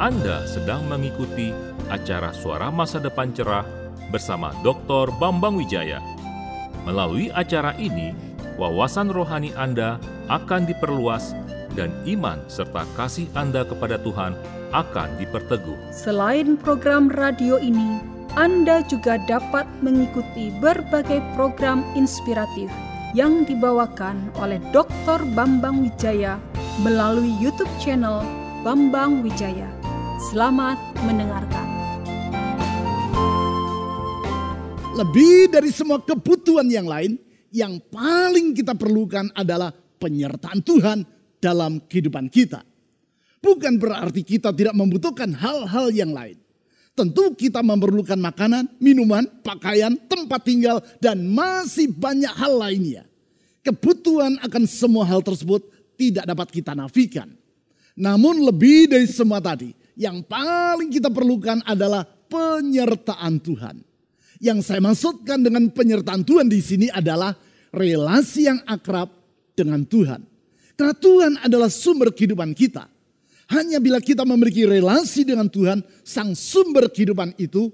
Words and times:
Anda 0.00 0.48
sedang 0.48 0.88
mengikuti 0.88 1.52
acara 1.92 2.32
Suara 2.32 2.72
Masa 2.72 2.96
Depan 2.96 3.36
Cerah 3.36 3.68
bersama 4.08 4.48
Dr. 4.64 5.12
Bambang 5.20 5.60
Wijaya. 5.60 6.00
Melalui 6.88 7.28
acara 7.36 7.76
ini, 7.76 8.16
wawasan 8.56 9.12
rohani 9.12 9.52
Anda 9.60 10.00
akan 10.32 10.64
diperluas 10.64 11.36
dan 11.76 11.92
iman 12.08 12.40
serta 12.48 12.88
kasih 12.96 13.28
Anda 13.36 13.60
kepada 13.68 14.00
Tuhan 14.00 14.32
akan 14.72 15.20
diperteguh. 15.20 15.92
Selain 15.92 16.56
program 16.56 17.12
radio 17.12 17.60
ini, 17.60 18.00
Anda 18.40 18.80
juga 18.88 19.20
dapat 19.28 19.68
mengikuti 19.84 20.48
berbagai 20.64 21.20
program 21.36 21.84
inspiratif 21.92 22.72
yang 23.12 23.44
dibawakan 23.44 24.32
oleh 24.40 24.64
Dr. 24.72 25.28
Bambang 25.36 25.84
Wijaya 25.84 26.40
melalui 26.80 27.36
YouTube 27.36 27.68
channel 27.76 28.24
Bambang 28.64 29.20
Wijaya. 29.20 29.79
Selamat 30.20 30.76
mendengarkan. 31.00 31.64
Lebih 34.92 35.48
dari 35.48 35.72
semua 35.72 35.96
kebutuhan 35.96 36.68
yang 36.68 36.84
lain, 36.84 37.16
yang 37.48 37.80
paling 37.88 38.52
kita 38.52 38.76
perlukan 38.76 39.32
adalah 39.32 39.72
penyertaan 39.72 40.60
Tuhan 40.60 41.08
dalam 41.40 41.80
kehidupan 41.88 42.28
kita. 42.28 42.60
Bukan 43.40 43.80
berarti 43.80 44.20
kita 44.20 44.52
tidak 44.52 44.76
membutuhkan 44.76 45.32
hal-hal 45.32 45.88
yang 45.88 46.12
lain. 46.12 46.36
Tentu 46.92 47.32
kita 47.32 47.64
memerlukan 47.64 48.20
makanan, 48.20 48.76
minuman, 48.76 49.24
pakaian, 49.40 49.96
tempat 50.04 50.44
tinggal, 50.44 50.84
dan 51.00 51.24
masih 51.32 51.88
banyak 51.88 52.36
hal 52.36 52.60
lainnya. 52.60 53.08
Kebutuhan 53.64 54.36
akan 54.44 54.68
semua 54.68 55.08
hal 55.08 55.24
tersebut 55.24 55.64
tidak 55.96 56.28
dapat 56.28 56.52
kita 56.52 56.76
nafikan. 56.76 57.32
Namun 57.96 58.44
lebih 58.44 58.92
dari 58.92 59.08
semua 59.08 59.40
tadi, 59.40 59.79
yang 59.98 60.22
paling 60.26 60.90
kita 60.90 61.08
perlukan 61.10 61.62
adalah 61.66 62.04
penyertaan 62.04 63.42
Tuhan. 63.42 63.76
Yang 64.40 64.58
saya 64.72 64.80
maksudkan 64.80 65.44
dengan 65.44 65.68
penyertaan 65.68 66.24
Tuhan 66.24 66.48
di 66.48 66.60
sini 66.64 66.88
adalah 66.88 67.36
relasi 67.74 68.48
yang 68.48 68.58
akrab 68.64 69.12
dengan 69.52 69.84
Tuhan. 69.84 70.24
Karena 70.78 70.96
Tuhan 70.96 71.32
adalah 71.44 71.68
sumber 71.68 72.08
kehidupan 72.08 72.56
kita. 72.56 72.88
Hanya 73.50 73.82
bila 73.82 74.00
kita 74.00 74.24
memiliki 74.24 74.64
relasi 74.64 75.26
dengan 75.26 75.50
Tuhan, 75.50 75.84
sang 76.06 76.32
sumber 76.32 76.88
kehidupan 76.88 77.36
itu, 77.36 77.68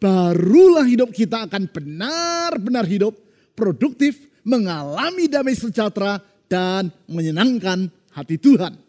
barulah 0.00 0.86
hidup 0.86 1.10
kita 1.12 1.44
akan 1.44 1.68
benar-benar 1.68 2.86
hidup, 2.86 3.18
produktif, 3.52 4.16
mengalami 4.46 5.28
damai 5.28 5.58
sejahtera, 5.58 6.22
dan 6.48 6.88
menyenangkan 7.04 7.92
hati 8.16 8.40
Tuhan. 8.40 8.87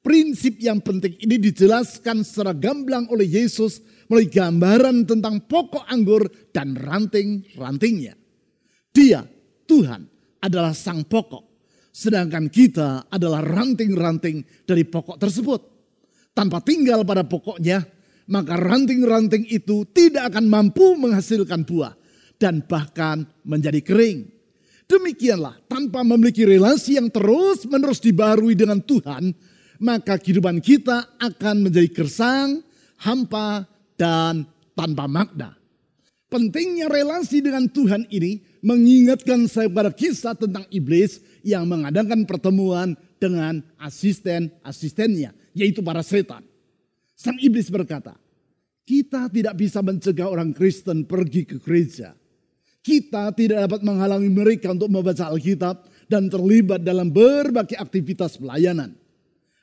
Prinsip 0.00 0.56
yang 0.64 0.80
penting 0.80 1.12
ini 1.20 1.36
dijelaskan 1.36 2.24
secara 2.24 2.56
gamblang 2.56 3.04
oleh 3.12 3.28
Yesus 3.28 3.84
melalui 4.08 4.32
gambaran 4.32 5.04
tentang 5.04 5.44
pokok 5.44 5.84
anggur 5.84 6.24
dan 6.56 6.72
ranting-rantingnya. 6.72 8.16
Dia, 8.96 9.20
Tuhan, 9.68 10.08
adalah 10.40 10.72
sang 10.72 11.04
pokok. 11.04 11.44
Sedangkan 11.92 12.48
kita 12.48 13.12
adalah 13.12 13.44
ranting-ranting 13.44 14.64
dari 14.64 14.88
pokok 14.88 15.20
tersebut. 15.20 15.60
Tanpa 16.32 16.64
tinggal 16.64 17.04
pada 17.04 17.20
pokoknya, 17.28 17.84
maka 18.32 18.56
ranting-ranting 18.56 19.44
itu 19.52 19.84
tidak 19.92 20.32
akan 20.32 20.48
mampu 20.48 20.96
menghasilkan 20.96 21.68
buah 21.68 21.92
dan 22.40 22.64
bahkan 22.64 23.28
menjadi 23.44 23.84
kering. 23.84 24.32
Demikianlah, 24.88 25.60
tanpa 25.70 26.02
memiliki 26.02 26.42
relasi 26.42 26.98
yang 26.98 27.12
terus-menerus 27.12 28.02
dibarui 28.02 28.58
dengan 28.58 28.82
Tuhan, 28.82 29.30
maka 29.80 30.20
kehidupan 30.20 30.60
kita 30.60 31.08
akan 31.16 31.66
menjadi 31.66 31.88
gersang, 31.88 32.60
hampa, 33.00 33.64
dan 33.96 34.44
tanpa 34.76 35.08
makna. 35.08 35.56
Pentingnya 36.30 36.86
relasi 36.86 37.42
dengan 37.42 37.66
Tuhan 37.66 38.06
ini 38.06 38.38
mengingatkan 38.62 39.50
saya 39.50 39.66
pada 39.66 39.90
kisah 39.90 40.38
tentang 40.38 40.62
iblis 40.70 41.18
yang 41.42 41.66
mengadakan 41.66 42.22
pertemuan 42.22 42.94
dengan 43.18 43.64
asisten-asistennya, 43.82 45.34
yaitu 45.56 45.82
para 45.82 46.06
setan. 46.06 46.46
Sang 47.18 47.34
iblis 47.42 47.66
berkata, 47.66 48.14
kita 48.86 49.26
tidak 49.26 49.58
bisa 49.58 49.82
mencegah 49.82 50.30
orang 50.30 50.54
Kristen 50.54 51.02
pergi 51.02 51.42
ke 51.44 51.58
gereja. 51.58 52.14
Kita 52.80 53.34
tidak 53.36 53.68
dapat 53.68 53.80
menghalangi 53.84 54.30
mereka 54.32 54.72
untuk 54.72 54.88
membaca 54.88 55.28
Alkitab 55.28 55.84
dan 56.08 56.32
terlibat 56.32 56.80
dalam 56.80 57.12
berbagai 57.12 57.76
aktivitas 57.76 58.40
pelayanan. 58.40 58.96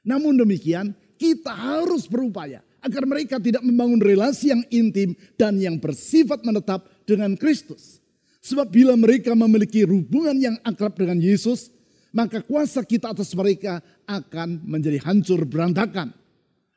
Namun 0.08 0.40
demikian, 0.40 0.96
kita 1.20 1.52
harus 1.52 2.08
berupaya 2.08 2.64
agar 2.80 3.04
mereka 3.04 3.36
tidak 3.44 3.60
membangun 3.60 4.00
relasi 4.00 4.56
yang 4.56 4.64
intim 4.72 5.12
dan 5.36 5.60
yang 5.60 5.76
bersifat 5.76 6.48
menetap 6.48 6.88
dengan 7.04 7.36
Kristus. 7.36 8.00
Sebab 8.40 8.72
bila 8.72 8.96
mereka 8.96 9.36
memiliki 9.36 9.84
hubungan 9.84 10.40
yang 10.40 10.56
akrab 10.64 10.96
dengan 10.96 11.20
Yesus, 11.20 11.68
maka 12.16 12.40
kuasa 12.40 12.80
kita 12.88 13.12
atas 13.12 13.36
mereka 13.36 13.84
akan 14.08 14.64
menjadi 14.64 15.04
hancur 15.04 15.44
berantakan. 15.44 16.16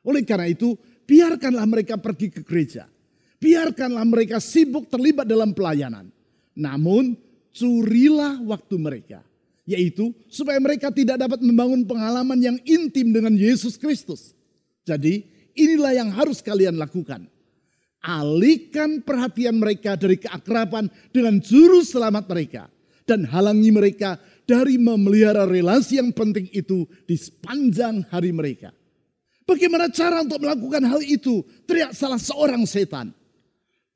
Oleh 0.03 0.27
karena 0.27 0.51
itu, 0.51 0.75
biarkanlah 1.07 1.63
mereka 1.63 1.95
pergi 1.95 2.27
ke 2.27 2.43
gereja. 2.43 2.91
Biarkanlah 3.39 4.03
mereka 4.03 4.43
sibuk 4.43 4.91
terlibat 4.91 5.23
dalam 5.23 5.55
pelayanan. 5.55 6.11
Namun, 6.51 7.15
curilah 7.55 8.43
waktu 8.43 8.75
mereka 8.75 9.23
yaitu 9.65 10.11
supaya 10.27 10.57
mereka 10.57 10.89
tidak 10.89 11.21
dapat 11.21 11.39
membangun 11.41 11.85
pengalaman 11.85 12.39
yang 12.41 12.57
intim 12.65 13.13
dengan 13.13 13.33
Yesus 13.33 13.77
Kristus. 13.77 14.33
Jadi 14.83 15.23
inilah 15.53 15.93
yang 15.93 16.09
harus 16.09 16.41
kalian 16.41 16.77
lakukan. 16.77 17.29
Alihkan 18.01 19.05
perhatian 19.05 19.61
mereka 19.61 19.93
dari 19.93 20.17
keakraban 20.17 20.89
dengan 21.13 21.37
juru 21.37 21.85
selamat 21.85 22.25
mereka. 22.25 22.63
Dan 23.05 23.27
halangi 23.29 23.69
mereka 23.69 24.17
dari 24.49 24.77
memelihara 24.81 25.45
relasi 25.45 26.01
yang 26.01 26.09
penting 26.13 26.49
itu 26.53 26.89
di 27.05 27.17
sepanjang 27.17 28.07
hari 28.09 28.33
mereka. 28.33 28.73
Bagaimana 29.45 29.91
cara 29.91 30.23
untuk 30.23 30.41
melakukan 30.41 30.85
hal 30.85 31.01
itu? 31.03 31.43
Teriak 31.67 31.91
salah 31.91 32.21
seorang 32.21 32.63
setan. 32.65 33.11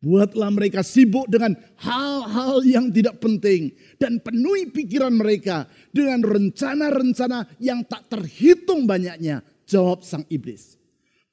Buatlah 0.05 0.53
mereka 0.53 0.85
sibuk 0.85 1.25
dengan 1.25 1.57
hal-hal 1.81 2.61
yang 2.61 2.93
tidak 2.93 3.17
penting. 3.17 3.73
Dan 3.97 4.21
penuhi 4.21 4.69
pikiran 4.69 5.09
mereka 5.09 5.65
dengan 5.89 6.21
rencana-rencana 6.21 7.57
yang 7.57 7.81
tak 7.89 8.05
terhitung 8.13 8.85
banyaknya. 8.85 9.41
Jawab 9.65 10.05
sang 10.05 10.21
iblis. 10.29 10.77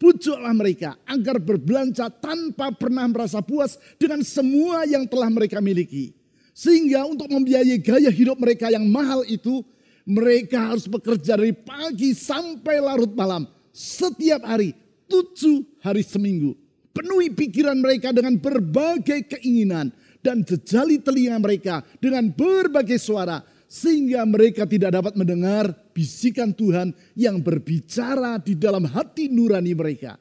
Pujuklah 0.01 0.57
mereka 0.57 0.97
agar 1.05 1.37
berbelanja 1.37 2.09
tanpa 2.09 2.73
pernah 2.73 3.05
merasa 3.13 3.45
puas 3.45 3.77
dengan 4.01 4.25
semua 4.25 4.89
yang 4.89 5.05
telah 5.05 5.29
mereka 5.29 5.61
miliki. 5.61 6.17
Sehingga 6.57 7.05
untuk 7.05 7.29
membiayai 7.29 7.77
gaya 7.77 8.09
hidup 8.09 8.41
mereka 8.41 8.73
yang 8.73 8.89
mahal 8.89 9.21
itu, 9.29 9.61
mereka 10.09 10.73
harus 10.73 10.89
bekerja 10.89 11.37
dari 11.37 11.53
pagi 11.53 12.17
sampai 12.17 12.81
larut 12.81 13.13
malam. 13.13 13.45
Setiap 13.69 14.49
hari, 14.49 14.73
tujuh 15.13 15.61
hari 15.85 16.01
seminggu 16.01 16.62
Penuhi 16.93 17.33
pikiran 17.33 17.81
mereka 17.81 18.13
dengan 18.13 18.37
berbagai 18.37 19.25
keinginan 19.37 19.89
dan 20.21 20.45
jejali 20.45 21.01
telinga 21.01 21.41
mereka 21.41 21.81
dengan 21.99 22.29
berbagai 22.29 23.01
suara 23.01 23.41
sehingga 23.65 24.29
mereka 24.29 24.69
tidak 24.69 25.01
dapat 25.01 25.17
mendengar 25.17 25.73
bisikan 25.97 26.53
Tuhan 26.53 26.93
yang 27.17 27.41
berbicara 27.41 28.37
di 28.37 28.53
dalam 28.53 28.85
hati 28.85 29.33
nurani 29.33 29.73
mereka. 29.73 30.21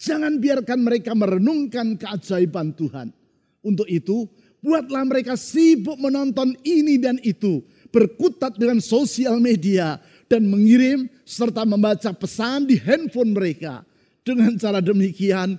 Jangan 0.00 0.40
biarkan 0.40 0.80
mereka 0.80 1.12
merenungkan 1.12 2.00
keajaiban 2.00 2.72
Tuhan. 2.72 3.12
Untuk 3.60 3.84
itu, 3.88 4.24
buatlah 4.64 5.04
mereka 5.04 5.36
sibuk 5.36 6.00
menonton 6.00 6.56
ini 6.64 6.96
dan 6.96 7.20
itu, 7.20 7.60
berkutat 7.92 8.56
dengan 8.56 8.80
sosial 8.80 9.40
media 9.40 10.00
dan 10.28 10.48
mengirim 10.48 11.08
serta 11.28 11.68
membaca 11.68 12.12
pesan 12.16 12.64
di 12.64 12.80
handphone 12.80 13.36
mereka. 13.36 13.84
Dengan 14.26 14.58
cara 14.58 14.82
demikian, 14.82 15.54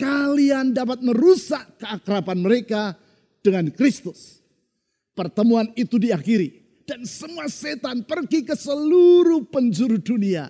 kalian 0.00 0.72
dapat 0.72 1.04
merusak 1.04 1.76
keakraban 1.76 2.40
mereka 2.40 2.96
dengan 3.44 3.68
Kristus. 3.68 4.40
Pertemuan 5.12 5.68
itu 5.76 6.00
diakhiri 6.00 6.60
dan 6.88 7.04
semua 7.04 7.46
setan 7.46 8.02
pergi 8.02 8.42
ke 8.42 8.56
seluruh 8.56 9.44
penjuru 9.46 10.00
dunia. 10.00 10.48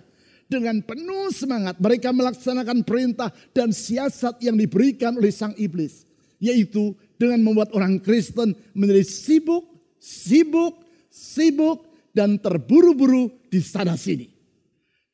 Dengan 0.51 0.83
penuh 0.83 1.31
semangat 1.31 1.79
mereka 1.79 2.11
melaksanakan 2.11 2.83
perintah 2.83 3.31
dan 3.55 3.71
siasat 3.71 4.43
yang 4.43 4.59
diberikan 4.59 5.15
oleh 5.15 5.31
sang 5.31 5.55
iblis. 5.55 6.07
Yaitu 6.43 6.97
dengan 7.21 7.45
membuat 7.45 7.71
orang 7.77 8.01
Kristen 8.01 8.57
menjadi 8.75 9.05
sibuk, 9.05 9.63
sibuk, 10.01 10.81
sibuk, 11.13 11.87
dan 12.17 12.41
terburu-buru 12.41 13.31
di 13.53 13.61
sana 13.63 13.95
sini. 13.95 14.33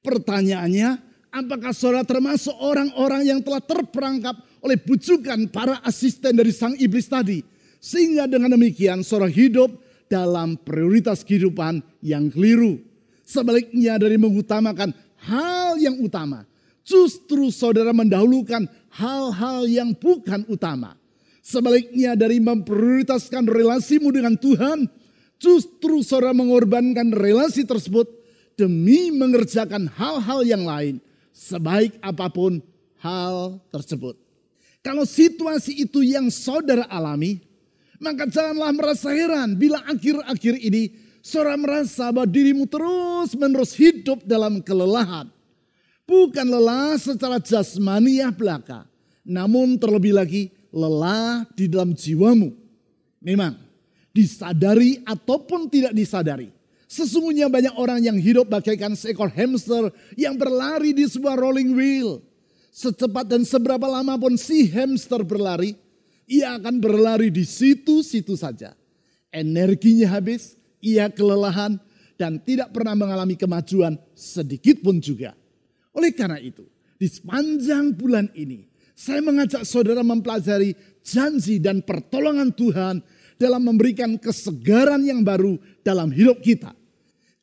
Pertanyaannya, 0.00 1.02
Apakah 1.36 1.76
saudara 1.76 2.00
termasuk 2.00 2.56
orang-orang 2.56 3.28
yang 3.28 3.44
telah 3.44 3.60
terperangkap 3.60 4.40
oleh 4.64 4.80
bujukan 4.80 5.52
para 5.52 5.84
asisten 5.84 6.32
dari 6.32 6.48
sang 6.48 6.72
iblis 6.80 7.12
tadi? 7.12 7.44
Sehingga 7.76 8.24
dengan 8.24 8.56
demikian 8.56 9.04
saudara 9.04 9.28
hidup 9.28 9.68
dalam 10.08 10.56
prioritas 10.56 11.20
kehidupan 11.20 11.84
yang 12.00 12.32
keliru. 12.32 12.80
Sebaliknya 13.20 14.00
dari 14.00 14.16
mengutamakan 14.16 14.96
hal 15.28 15.76
yang 15.76 16.00
utama. 16.00 16.48
Justru 16.88 17.52
saudara 17.52 17.92
mendahulukan 17.92 18.64
hal-hal 18.96 19.68
yang 19.68 19.92
bukan 19.92 20.40
utama. 20.48 20.96
Sebaliknya 21.44 22.16
dari 22.16 22.40
memprioritaskan 22.40 23.44
relasimu 23.44 24.08
dengan 24.08 24.40
Tuhan, 24.40 24.88
justru 25.36 26.00
saudara 26.00 26.32
mengorbankan 26.32 27.12
relasi 27.12 27.68
tersebut 27.68 28.08
demi 28.56 29.12
mengerjakan 29.12 29.84
hal-hal 29.92 30.40
yang 30.40 30.64
lain 30.64 30.96
sebaik 31.36 32.00
apa 32.00 32.32
pun 32.32 32.64
hal 33.04 33.60
tersebut. 33.68 34.16
Kalau 34.80 35.04
situasi 35.04 35.84
itu 35.84 36.00
yang 36.00 36.32
saudara 36.32 36.88
alami, 36.88 37.44
maka 38.00 38.24
janganlah 38.24 38.72
merasa 38.72 39.12
heran 39.12 39.52
bila 39.52 39.84
akhir-akhir 39.84 40.56
ini 40.64 40.96
saudara 41.20 41.60
merasa 41.60 42.08
bahwa 42.08 42.24
dirimu 42.24 42.64
terus 42.64 43.36
menerus 43.36 43.76
hidup 43.76 44.24
dalam 44.24 44.64
kelelahan. 44.64 45.28
Bukan 46.06 46.46
lelah 46.46 46.96
secara 47.02 47.42
jasmaniah 47.42 48.30
belaka, 48.30 48.86
namun 49.26 49.74
terlebih 49.74 50.14
lagi 50.14 50.54
lelah 50.70 51.42
di 51.58 51.66
dalam 51.66 51.90
jiwamu. 51.92 52.54
Memang 53.18 53.58
disadari 54.14 55.02
ataupun 55.02 55.66
tidak 55.66 55.90
disadari. 55.92 56.55
Sesungguhnya 56.96 57.52
banyak 57.52 57.76
orang 57.76 58.00
yang 58.00 58.16
hidup 58.16 58.48
bagaikan 58.48 58.96
seekor 58.96 59.28
hamster 59.28 59.92
yang 60.16 60.32
berlari 60.32 60.96
di 60.96 61.04
sebuah 61.04 61.36
rolling 61.36 61.76
wheel. 61.76 62.24
Secepat 62.72 63.28
dan 63.28 63.44
seberapa 63.44 63.84
lama 63.84 64.16
pun 64.16 64.40
si 64.40 64.64
hamster 64.72 65.20
berlari, 65.20 65.76
ia 66.24 66.56
akan 66.56 66.80
berlari 66.80 67.28
di 67.28 67.44
situ-situ 67.44 68.32
saja. 68.32 68.72
Energinya 69.28 70.08
habis, 70.16 70.56
ia 70.80 71.12
kelelahan, 71.12 71.76
dan 72.16 72.40
tidak 72.40 72.72
pernah 72.72 72.96
mengalami 72.96 73.36
kemajuan 73.36 74.00
sedikit 74.16 74.80
pun 74.80 74.96
juga. 74.96 75.36
Oleh 75.92 76.16
karena 76.16 76.40
itu, 76.40 76.64
di 76.96 77.12
sepanjang 77.12 77.92
bulan 77.92 78.32
ini, 78.32 78.64
saya 78.96 79.20
mengajak 79.20 79.68
saudara 79.68 80.00
mempelajari 80.00 80.72
janji 81.04 81.60
dan 81.60 81.84
pertolongan 81.84 82.56
Tuhan 82.56 83.04
dalam 83.36 83.68
memberikan 83.68 84.16
kesegaran 84.16 85.04
yang 85.04 85.20
baru 85.20 85.60
dalam 85.84 86.08
hidup 86.08 86.40
kita. 86.40 86.72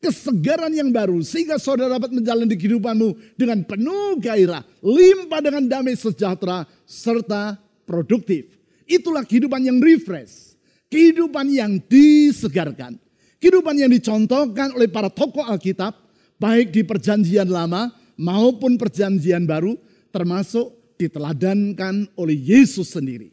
Kesegaran 0.03 0.75
yang 0.75 0.91
baru 0.91 1.23
sehingga 1.23 1.55
saudara 1.55 1.95
dapat 1.95 2.11
menjalani 2.11 2.59
kehidupanmu 2.59 3.39
dengan 3.39 3.63
penuh 3.63 4.19
gairah, 4.19 4.59
limpah 4.83 5.39
dengan 5.39 5.63
damai 5.63 5.95
sejahtera, 5.95 6.67
serta 6.83 7.55
produktif. 7.87 8.51
Itulah 8.83 9.23
kehidupan 9.23 9.63
yang 9.63 9.79
refresh, 9.79 10.59
kehidupan 10.91 11.47
yang 11.47 11.79
disegarkan, 11.87 12.99
kehidupan 13.39 13.79
yang 13.79 13.87
dicontohkan 13.95 14.75
oleh 14.75 14.91
para 14.91 15.07
tokoh 15.07 15.47
Alkitab, 15.47 15.95
baik 16.35 16.75
di 16.75 16.83
perjanjian 16.83 17.47
lama 17.47 17.95
maupun 18.19 18.75
perjanjian 18.75 19.47
baru 19.47 19.79
termasuk 20.11 20.99
diteladankan 20.99 22.11
oleh 22.19 22.35
Yesus 22.35 22.91
sendiri. 22.91 23.31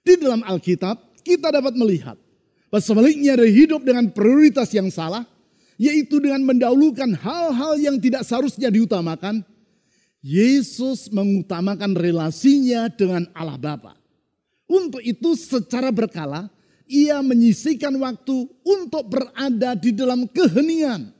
Di 0.00 0.16
dalam 0.16 0.40
Alkitab 0.40 1.20
kita 1.20 1.52
dapat 1.52 1.76
melihat 1.76 2.16
bahwa 2.72 2.80
sebaliknya 2.80 3.36
dari 3.36 3.52
hidup 3.52 3.84
dengan 3.84 4.08
prioritas 4.08 4.72
yang 4.72 4.88
salah, 4.88 5.24
yaitu 5.78 6.18
dengan 6.18 6.42
mendahulukan 6.42 7.14
hal-hal 7.14 7.78
yang 7.78 7.96
tidak 8.02 8.26
seharusnya 8.26 8.68
diutamakan, 8.68 9.46
Yesus 10.18 11.06
mengutamakan 11.14 11.94
relasinya 11.94 12.90
dengan 12.90 13.30
Allah 13.30 13.56
Bapa. 13.56 13.94
Untuk 14.66 15.00
itu 15.00 15.38
secara 15.38 15.94
berkala, 15.94 16.50
ia 16.90 17.22
menyisikan 17.22 17.94
waktu 17.96 18.50
untuk 18.66 19.06
berada 19.06 19.78
di 19.78 19.94
dalam 19.94 20.26
keheningan. 20.26 21.14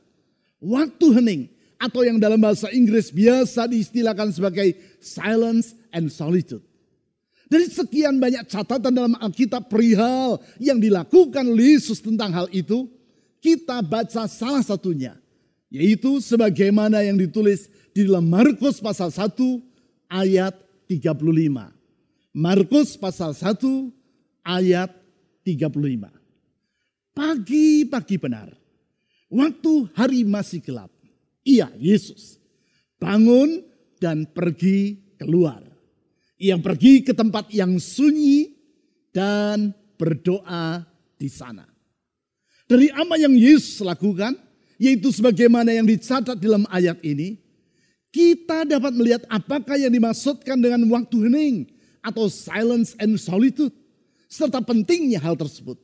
Waktu 0.59 1.05
hening 1.15 1.41
atau 1.79 2.03
yang 2.03 2.19
dalam 2.19 2.35
bahasa 2.35 2.67
Inggris 2.75 3.15
biasa 3.15 3.63
diistilahkan 3.71 4.35
sebagai 4.35 4.75
silence 4.99 5.71
and 5.95 6.11
solitude. 6.11 6.61
Dari 7.49 7.65
sekian 7.65 8.19
banyak 8.21 8.45
catatan 8.45 8.93
dalam 8.93 9.15
Alkitab 9.17 9.71
perihal 9.71 10.37
yang 10.61 10.77
dilakukan 10.77 11.49
Yesus 11.55 11.97
tentang 12.03 12.29
hal 12.29 12.45
itu, 12.53 12.85
kita 13.39 13.79
baca 13.83 14.27
salah 14.27 14.63
satunya, 14.63 15.15
yaitu 15.71 16.19
sebagaimana 16.19 17.03
yang 17.03 17.15
ditulis 17.15 17.71
di 17.95 18.05
dalam 18.05 18.27
Markus 18.27 18.79
pasal 18.79 19.11
1 19.11 19.35
ayat 20.11 20.55
35. 20.87 21.71
Markus 22.35 22.95
pasal 22.95 23.33
1 23.33 23.89
ayat 24.45 24.91
35. 25.43 26.11
Pagi-pagi 27.15 28.15
benar, 28.15 28.53
waktu 29.27 29.73
hari 29.97 30.23
masih 30.23 30.63
gelap, 30.63 30.91
ia 31.43 31.67
Yesus 31.75 32.39
bangun 32.99 33.63
dan 33.97 34.27
pergi 34.27 34.99
keluar. 35.15 35.63
Ia 36.39 36.55
pergi 36.59 37.03
ke 37.03 37.11
tempat 37.11 37.51
yang 37.51 37.75
sunyi 37.79 38.55
dan 39.11 39.75
berdoa 39.99 40.87
di 41.19 41.27
sana. 41.27 41.67
Dari 42.69 42.93
apa 42.93 43.17
yang 43.17 43.33
Yesus 43.33 43.81
lakukan, 43.81 44.37
yaitu 44.77 45.09
sebagaimana 45.09 45.73
yang 45.73 45.89
dicatat 45.89 46.37
dalam 46.37 46.69
ayat 46.69 47.01
ini, 47.01 47.41
kita 48.13 48.61
dapat 48.61 48.93
melihat 48.93 49.25
apakah 49.25 49.73
yang 49.73 49.89
dimaksudkan 49.89 50.61
dengan 50.61 50.85
waktu 50.93 51.17
hening 51.25 51.65
atau 52.05 52.29
silence 52.29 52.93
and 53.01 53.17
solitude, 53.17 53.73
serta 54.29 54.61
pentingnya 54.61 55.17
hal 55.17 55.33
tersebut. 55.33 55.81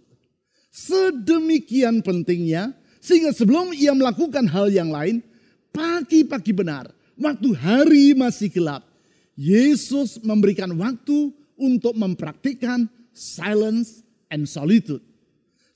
Sedemikian 0.69 2.05
pentingnya, 2.05 2.69
sehingga 3.01 3.33
sebelum 3.33 3.73
ia 3.73 3.89
melakukan 3.97 4.45
hal 4.45 4.69
yang 4.69 4.93
lain, 4.93 5.25
pagi-pagi 5.73 6.53
benar, 6.53 6.93
waktu 7.17 7.49
hari 7.57 8.13
masih 8.13 8.53
gelap, 8.53 8.85
Yesus 9.33 10.21
memberikan 10.21 10.69
waktu 10.77 11.33
untuk 11.57 11.97
mempraktikkan 11.97 12.85
silence 13.09 14.05
and 14.29 14.45
solitude. 14.45 15.01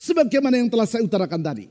Sebagaimana 0.00 0.56
yang 0.56 0.72
telah 0.72 0.88
saya 0.88 1.04
utarakan 1.04 1.44
tadi. 1.44 1.68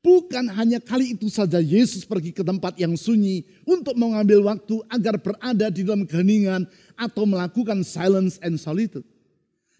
Bukan 0.00 0.48
hanya 0.52 0.80
kali 0.80 1.16
itu 1.16 1.28
saja 1.32 1.60
Yesus 1.60 2.04
pergi 2.04 2.32
ke 2.32 2.44
tempat 2.44 2.76
yang 2.76 2.92
sunyi 2.96 3.44
untuk 3.64 3.96
mengambil 3.96 4.48
waktu 4.48 4.80
agar 4.88 5.16
berada 5.16 5.68
di 5.72 5.80
dalam 5.80 6.04
keheningan 6.04 6.68
atau 6.96 7.24
melakukan 7.24 7.84
silence 7.84 8.40
and 8.40 8.56
solitude. 8.56 9.04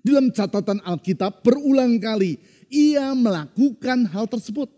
Dalam 0.05 0.28
catatan 0.33 0.80
Alkitab 0.85 1.40
berulang 1.44 1.97
kali 2.00 2.37
ia 2.68 3.12
melakukan 3.16 4.09
hal 4.12 4.28
tersebut. 4.28 4.68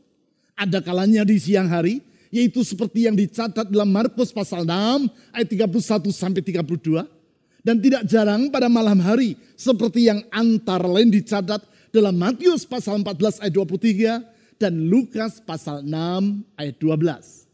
Ada 0.58 0.82
kalanya 0.82 1.22
di 1.26 1.38
siang 1.38 1.66
hari, 1.66 2.02
yaitu 2.30 2.62
seperti 2.62 3.06
yang 3.06 3.14
dicatat 3.14 3.70
dalam 3.70 3.90
Markus 3.90 4.30
pasal 4.30 4.62
6 4.66 5.10
ayat 5.34 5.46
31 5.46 6.10
sampai 6.10 6.42
32 6.42 7.06
dan 7.66 7.82
tidak 7.82 8.02
jarang 8.06 8.46
pada 8.46 8.70
malam 8.70 9.02
hari 9.02 9.34
seperti 9.58 10.06
yang 10.06 10.22
antara 10.30 10.86
lain 10.86 11.10
dicatat 11.10 11.58
dalam 11.94 12.14
Matius 12.16 12.66
pasal 12.66 13.02
14 13.02 13.42
ayat 13.42 13.54
23 13.54 14.60
dan 14.60 14.72
Lukas 14.88 15.38
pasal 15.42 15.84
6 15.84 15.92
ayat 16.56 16.76
12. 16.80 17.46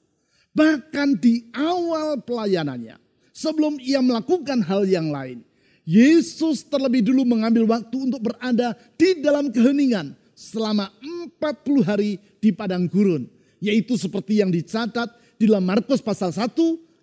Bahkan 0.53 1.09
di 1.17 1.49
awal 1.57 2.21
pelayanannya, 2.21 3.01
sebelum 3.33 3.81
ia 3.81 4.05
melakukan 4.05 4.61
hal 4.63 4.85
yang 4.85 5.09
lain, 5.09 5.41
Yesus 5.83 6.63
terlebih 6.63 7.03
dulu 7.03 7.27
mengambil 7.27 7.67
waktu 7.67 7.97
untuk 7.97 8.23
berada 8.31 8.79
di 8.95 9.19
dalam 9.19 9.51
keheningan 9.51 10.15
selama 10.37 10.93
40 11.41 11.83
hari 11.83 12.23
di 12.39 12.55
padang 12.55 12.87
gurun 12.87 13.27
yaitu 13.63 13.95
seperti 13.95 14.43
yang 14.43 14.51
dicatat 14.51 15.07
di 15.39 15.47
dalam 15.47 15.63
Markus 15.63 16.03
pasal 16.03 16.35
1 16.35 16.51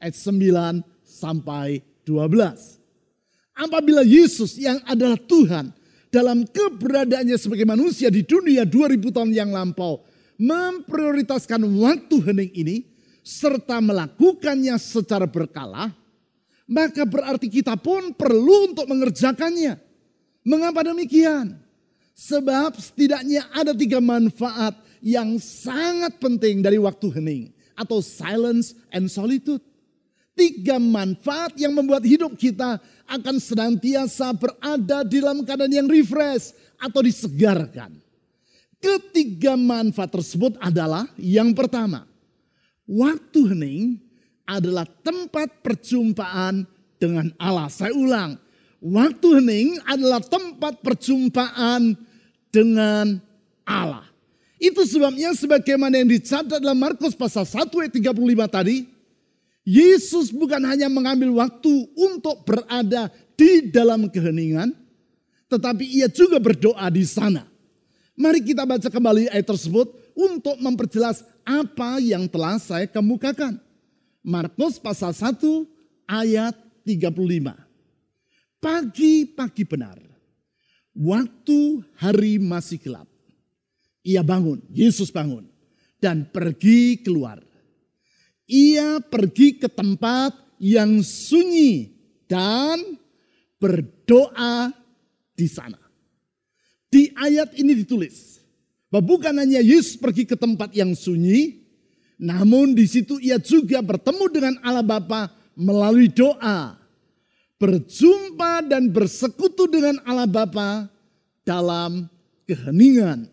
ayat 0.03 0.15
9 0.15 0.83
sampai 1.07 1.79
12. 2.03 2.79
Apabila 3.55 4.03
Yesus 4.03 4.59
yang 4.59 4.79
adalah 4.83 5.15
Tuhan 5.15 5.71
dalam 6.09 6.45
keberadaannya 6.45 7.37
sebagai 7.37 7.65
manusia 7.69 8.09
di 8.09 8.25
dunia 8.25 8.65
2000 8.65 9.13
tahun 9.13 9.31
yang 9.33 9.53
lampau 9.53 10.01
memprioritaskan 10.39 11.61
waktu 11.77 12.15
hening 12.25 12.51
ini 12.53 12.77
serta 13.21 13.77
melakukannya 13.77 14.73
secara 14.81 15.29
berkala, 15.29 15.93
maka 16.65 17.05
berarti 17.05 17.45
kita 17.45 17.77
pun 17.77 18.15
perlu 18.17 18.73
untuk 18.73 18.89
mengerjakannya. 18.89 19.77
Mengapa 20.41 20.81
demikian? 20.81 21.59
Sebab 22.15 22.75
setidaknya 22.79 23.47
ada 23.53 23.75
tiga 23.75 24.01
manfaat 24.01 24.75
yang 24.99 25.37
sangat 25.39 26.17
penting 26.19 26.59
dari 26.63 26.81
waktu 26.81 27.07
hening 27.15 27.43
atau 27.77 28.03
silence 28.03 28.75
and 28.91 29.07
solitude. 29.07 29.63
Tiga 30.39 30.79
manfaat 30.79 31.51
yang 31.59 31.75
membuat 31.75 32.07
hidup 32.07 32.31
kita 32.39 32.79
akan 33.11 33.35
senantiasa 33.43 34.31
berada 34.31 35.03
di 35.03 35.19
dalam 35.19 35.43
keadaan 35.43 35.83
yang 35.83 35.91
refresh 35.91 36.55
atau 36.79 37.03
disegarkan. 37.03 37.99
Ketiga 38.79 39.59
manfaat 39.59 40.15
tersebut 40.15 40.55
adalah 40.63 41.03
yang 41.19 41.51
pertama, 41.51 42.07
waktu 42.87 43.51
hening 43.51 43.99
adalah 44.47 44.87
tempat 45.03 45.59
perjumpaan 45.59 46.63
dengan 46.95 47.35
Allah. 47.35 47.67
Saya 47.67 47.91
ulang, 47.91 48.39
waktu 48.79 49.43
hening 49.43 49.83
adalah 49.83 50.23
tempat 50.23 50.79
perjumpaan 50.79 51.99
dengan 52.47 53.19
Allah. 53.67 54.07
Itu 54.55 54.87
sebabnya 54.87 55.35
sebagaimana 55.35 55.99
yang 55.99 56.07
dicatat 56.07 56.63
dalam 56.63 56.79
Markus 56.79 57.11
pasal 57.11 57.43
1 57.43 57.67
ayat 57.83 57.91
35 57.91 58.47
tadi, 58.47 58.98
Yesus 59.69 60.33
bukan 60.33 60.65
hanya 60.65 60.89
mengambil 60.89 61.29
waktu 61.37 61.85
untuk 61.93 62.41
berada 62.41 63.13
di 63.37 63.69
dalam 63.69 64.09
keheningan, 64.09 64.73
tetapi 65.45 65.85
ia 65.85 66.09
juga 66.09 66.41
berdoa 66.41 66.89
di 66.89 67.05
sana. 67.05 67.45
Mari 68.17 68.41
kita 68.41 68.65
baca 68.65 68.89
kembali 68.89 69.29
ayat 69.29 69.45
tersebut 69.45 69.93
untuk 70.17 70.57
memperjelas 70.57 71.21
apa 71.45 72.01
yang 72.01 72.25
telah 72.25 72.57
saya 72.57 72.89
kemukakan. 72.89 73.61
Markus 74.25 74.81
pasal 74.81 75.13
1 75.13 75.37
ayat 76.09 76.57
35. 76.81 77.53
Pagi-pagi 78.57 79.63
benar, 79.69 80.01
waktu 80.97 81.85
hari 81.93 82.41
masih 82.41 82.81
gelap. 82.81 83.05
Ia 84.01 84.25
bangun, 84.25 84.65
Yesus 84.73 85.13
bangun 85.13 85.45
dan 86.01 86.25
pergi 86.25 86.99
keluar 87.05 87.39
ia 88.49 88.97
pergi 88.97 89.61
ke 89.61 89.69
tempat 89.69 90.33
yang 90.57 91.05
sunyi 91.05 91.93
dan 92.25 92.97
berdoa 93.61 94.73
di 95.37 95.45
sana. 95.45 95.77
Di 96.89 97.13
ayat 97.13 97.53
ini 97.61 97.77
ditulis 97.77 98.41
bahwa 98.89 99.15
bukan 99.15 99.37
hanya 99.37 99.61
Yesus 99.61 99.93
pergi 100.01 100.25
ke 100.25 100.33
tempat 100.33 100.73
yang 100.73 100.97
sunyi, 100.97 101.61
namun 102.17 102.73
di 102.73 102.89
situ 102.89 103.21
ia 103.21 103.37
juga 103.37 103.85
bertemu 103.85 104.25
dengan 104.33 104.53
Allah 104.65 104.83
Bapa 104.83 105.29
melalui 105.53 106.09
doa. 106.09 106.75
Berjumpa 107.59 108.65
dan 108.65 108.87
bersekutu 108.89 109.67
dengan 109.67 109.99
Allah 110.07 110.25
Bapa 110.25 110.87
dalam 111.43 112.07
keheningan 112.47 113.27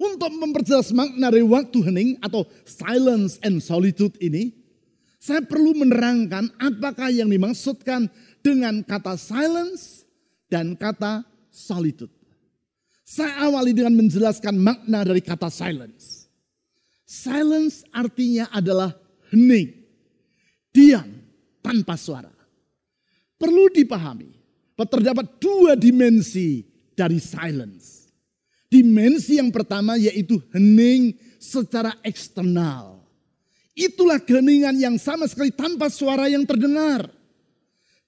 untuk 0.00 0.32
memperjelas 0.32 0.96
makna 0.96 1.28
dari 1.28 1.44
waktu 1.44 1.84
hening 1.84 2.16
atau 2.24 2.48
silence 2.64 3.36
and 3.44 3.60
solitude 3.60 4.16
ini, 4.16 4.56
saya 5.20 5.44
perlu 5.44 5.76
menerangkan 5.76 6.48
apakah 6.56 7.12
yang 7.12 7.28
dimaksudkan 7.28 8.08
dengan 8.40 8.80
kata 8.80 9.20
silence 9.20 10.08
dan 10.48 10.72
kata 10.72 11.28
solitude. 11.52 12.08
Saya 13.04 13.44
awali 13.44 13.76
dengan 13.76 14.00
menjelaskan 14.00 14.56
makna 14.56 15.04
dari 15.04 15.20
kata 15.20 15.52
silence. 15.52 16.24
Silence 17.04 17.84
artinya 17.92 18.48
adalah 18.48 18.96
hening, 19.28 19.68
diam 20.72 21.20
tanpa 21.60 22.00
suara. 22.00 22.32
Perlu 23.36 23.68
dipahami 23.68 24.40
terdapat 24.80 25.36
dua 25.36 25.76
dimensi 25.76 26.64
dari 26.96 27.20
silence. 27.20 27.99
Dimensi 28.70 29.42
yang 29.42 29.50
pertama 29.50 29.98
yaitu 29.98 30.38
hening 30.54 31.18
secara 31.42 31.98
eksternal. 32.06 33.02
Itulah 33.74 34.22
keheningan 34.22 34.78
yang 34.78 34.94
sama 34.94 35.26
sekali 35.26 35.50
tanpa 35.50 35.90
suara 35.90 36.30
yang 36.30 36.46
terdengar. 36.46 37.10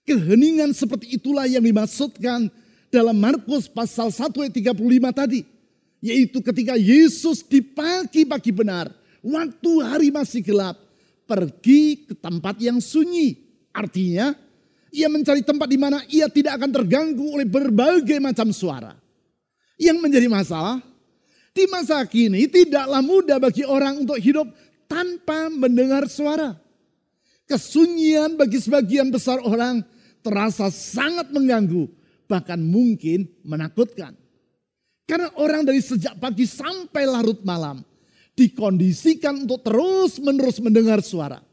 Keheningan 0.06 0.70
seperti 0.70 1.18
itulah 1.18 1.50
yang 1.50 1.66
dimaksudkan 1.66 2.46
dalam 2.94 3.18
Markus 3.18 3.66
pasal 3.66 4.14
1 4.14 4.30
ayat 4.38 4.54
35 4.54 5.10
tadi. 5.10 5.40
Yaitu 5.98 6.38
ketika 6.38 6.78
Yesus 6.78 7.42
di 7.42 7.58
pagi-pagi 7.62 8.54
benar, 8.54 8.90
waktu 9.22 9.72
hari 9.82 10.14
masih 10.14 10.46
gelap, 10.46 10.78
pergi 11.26 12.06
ke 12.06 12.14
tempat 12.14 12.58
yang 12.62 12.78
sunyi. 12.78 13.38
Artinya, 13.74 14.34
ia 14.94 15.10
mencari 15.10 15.42
tempat 15.42 15.66
di 15.66 15.78
mana 15.78 16.04
ia 16.06 16.30
tidak 16.30 16.58
akan 16.60 16.70
terganggu 16.70 17.34
oleh 17.34 17.48
berbagai 17.48 18.18
macam 18.22 18.54
suara. 18.54 19.01
Yang 19.80 19.98
menjadi 19.98 20.28
masalah, 20.28 20.78
di 21.52 21.68
masa 21.68 22.00
kini 22.08 22.48
tidaklah 22.48 23.04
mudah 23.04 23.36
bagi 23.36 23.64
orang 23.64 24.04
untuk 24.04 24.16
hidup 24.16 24.48
tanpa 24.88 25.52
mendengar 25.52 26.08
suara. 26.08 26.56
Kesunyian 27.44 28.40
bagi 28.40 28.56
sebagian 28.56 29.12
besar 29.12 29.36
orang 29.44 29.84
terasa 30.24 30.72
sangat 30.72 31.28
mengganggu, 31.28 31.90
bahkan 32.24 32.56
mungkin 32.56 33.28
menakutkan. 33.44 34.16
Karena 35.04 35.28
orang 35.36 35.66
dari 35.66 35.82
sejak 35.82 36.16
pagi 36.16 36.48
sampai 36.48 37.04
larut 37.04 37.44
malam 37.44 37.84
dikondisikan 38.32 39.44
untuk 39.44 39.60
terus-menerus 39.60 40.56
mendengar 40.64 41.04
suara. 41.04 41.44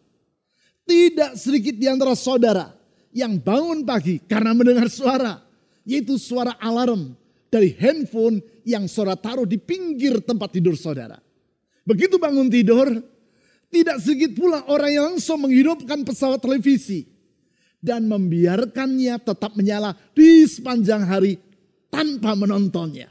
Tidak 0.88 1.36
sedikit 1.36 1.76
di 1.76 1.86
antara 1.86 2.16
saudara 2.16 2.72
yang 3.12 3.36
bangun 3.38 3.84
pagi 3.84 4.22
karena 4.24 4.56
mendengar 4.56 4.88
suara, 4.88 5.44
yaitu 5.84 6.16
suara 6.16 6.56
alarm, 6.58 7.14
dari 7.50 7.74
handphone 7.76 8.40
yang 8.64 8.86
saudara 8.86 9.18
taruh 9.18 9.46
di 9.50 9.58
pinggir 9.58 10.22
tempat 10.22 10.54
tidur 10.54 10.78
saudara. 10.78 11.18
Begitu 11.84 12.22
bangun 12.22 12.48
tidur, 12.48 12.86
tidak 13.74 13.98
sedikit 14.02 14.38
pula 14.38 14.66
orang 14.70 14.92
yang 14.94 15.06
langsung 15.14 15.42
menghidupkan 15.46 16.06
pesawat 16.06 16.42
televisi 16.42 17.10
dan 17.82 18.06
membiarkannya 18.06 19.18
tetap 19.22 19.58
menyala 19.58 19.98
di 20.14 20.46
sepanjang 20.46 21.06
hari 21.06 21.42
tanpa 21.90 22.38
menontonnya. 22.38 23.10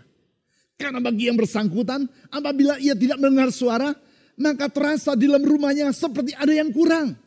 Karena 0.79 1.03
bagi 1.03 1.27
yang 1.27 1.35
bersangkutan, 1.35 2.07
apabila 2.31 2.79
ia 2.79 2.95
tidak 2.95 3.19
mendengar 3.19 3.51
suara, 3.51 3.91
maka 4.39 4.71
terasa 4.71 5.19
di 5.19 5.27
dalam 5.27 5.43
rumahnya 5.43 5.91
seperti 5.91 6.39
ada 6.39 6.55
yang 6.55 6.71
kurang. 6.71 7.19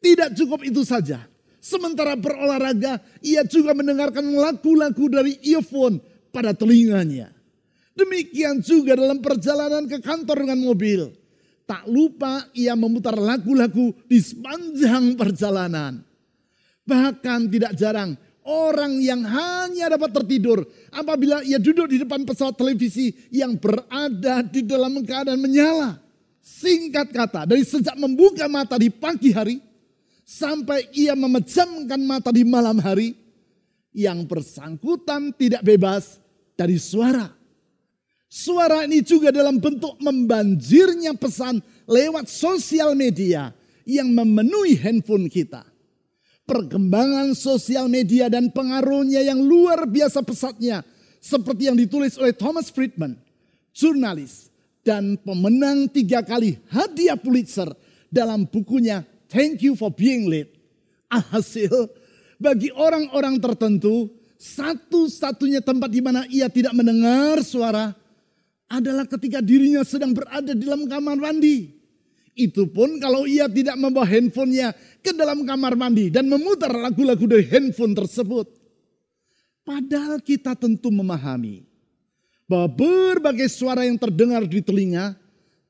Tidak 0.00 0.36
cukup 0.36 0.60
itu 0.68 0.84
saja. 0.84 1.24
Sementara 1.60 2.16
berolahraga, 2.16 3.00
ia 3.24 3.44
juga 3.48 3.72
mendengarkan 3.72 4.24
lagu-lagu 4.32 5.04
dari 5.08 5.40
earphone 5.44 6.00
pada 6.30 6.56
telinganya. 6.56 7.30
Demikian 7.94 8.62
juga 8.64 8.96
dalam 8.96 9.20
perjalanan 9.20 9.84
ke 9.84 10.00
kantor 10.00 10.46
dengan 10.46 10.60
mobil. 10.62 11.00
Tak 11.68 11.86
lupa 11.86 12.50
ia 12.56 12.74
memutar 12.74 13.14
lagu-lagu 13.14 13.94
di 14.10 14.18
sepanjang 14.18 15.14
perjalanan. 15.14 16.02
Bahkan 16.82 17.40
tidak 17.46 17.78
jarang 17.78 18.18
orang 18.50 18.98
yang 18.98 19.22
hanya 19.22 19.94
dapat 19.94 20.10
tertidur 20.10 20.64
apabila 20.90 21.44
ia 21.46 21.60
duduk 21.60 21.86
di 21.86 22.02
depan 22.02 22.24
pesawat 22.26 22.56
televisi 22.56 23.12
yang 23.30 23.54
berada 23.54 24.42
di 24.42 24.64
dalam 24.64 24.98
keadaan 25.04 25.38
menyala. 25.38 26.00
Singkat 26.40 27.12
kata, 27.12 27.40
dari 27.44 27.62
sejak 27.62 27.94
membuka 28.00 28.48
mata 28.48 28.80
di 28.80 28.88
pagi 28.88 29.30
hari 29.30 29.60
sampai 30.24 30.88
ia 30.96 31.12
memejamkan 31.12 32.00
mata 32.00 32.32
di 32.32 32.42
malam 32.48 32.80
hari, 32.80 33.14
yang 33.90 34.26
bersangkutan 34.26 35.34
tidak 35.34 35.62
bebas 35.66 36.18
dari 36.54 36.78
suara. 36.78 37.30
Suara 38.30 38.86
ini 38.86 39.02
juga 39.02 39.34
dalam 39.34 39.58
bentuk 39.58 39.98
membanjirnya 39.98 41.18
pesan 41.18 41.58
lewat 41.90 42.30
sosial 42.30 42.94
media 42.94 43.50
yang 43.82 44.06
memenuhi 44.14 44.78
handphone 44.78 45.26
kita. 45.26 45.66
Perkembangan 46.46 47.34
sosial 47.34 47.90
media 47.90 48.30
dan 48.30 48.50
pengaruhnya 48.54 49.22
yang 49.22 49.42
luar 49.42 49.86
biasa 49.86 50.22
pesatnya. 50.22 50.86
Seperti 51.20 51.68
yang 51.68 51.76
ditulis 51.76 52.16
oleh 52.16 52.32
Thomas 52.32 52.72
Friedman, 52.72 53.18
jurnalis 53.74 54.48
dan 54.80 55.20
pemenang 55.20 55.90
tiga 55.90 56.24
kali 56.24 56.56
hadiah 56.72 57.18
Pulitzer 57.18 57.68
dalam 58.08 58.48
bukunya 58.48 59.04
Thank 59.30 59.62
You 59.62 59.76
for 59.76 59.92
Being 59.92 60.26
Late. 60.26 60.54
Alhasil, 61.10 61.90
bagi 62.40 62.72
orang-orang 62.72 63.36
tertentu, 63.36 64.08
satu-satunya 64.40 65.60
tempat 65.60 65.92
di 65.92 66.00
mana 66.00 66.24
ia 66.32 66.48
tidak 66.48 66.72
mendengar 66.72 67.44
suara 67.44 67.92
adalah 68.64 69.04
ketika 69.04 69.44
dirinya 69.44 69.84
sedang 69.84 70.16
berada 70.16 70.56
di 70.56 70.64
dalam 70.64 70.88
kamar 70.88 71.20
mandi. 71.20 71.76
Itu 72.32 72.64
pun 72.72 72.96
kalau 72.96 73.28
ia 73.28 73.44
tidak 73.52 73.76
membawa 73.76 74.08
handphonenya 74.08 74.72
ke 75.04 75.12
dalam 75.12 75.44
kamar 75.44 75.76
mandi 75.76 76.08
dan 76.08 76.24
memutar 76.24 76.72
lagu-lagu 76.72 77.28
dari 77.28 77.44
handphone 77.44 77.92
tersebut. 77.92 78.48
Padahal 79.60 80.24
kita 80.24 80.56
tentu 80.56 80.88
memahami 80.88 81.68
bahwa 82.48 82.72
berbagai 82.72 83.52
suara 83.52 83.84
yang 83.84 84.00
terdengar 84.00 84.48
di 84.48 84.64
telinga 84.64 85.12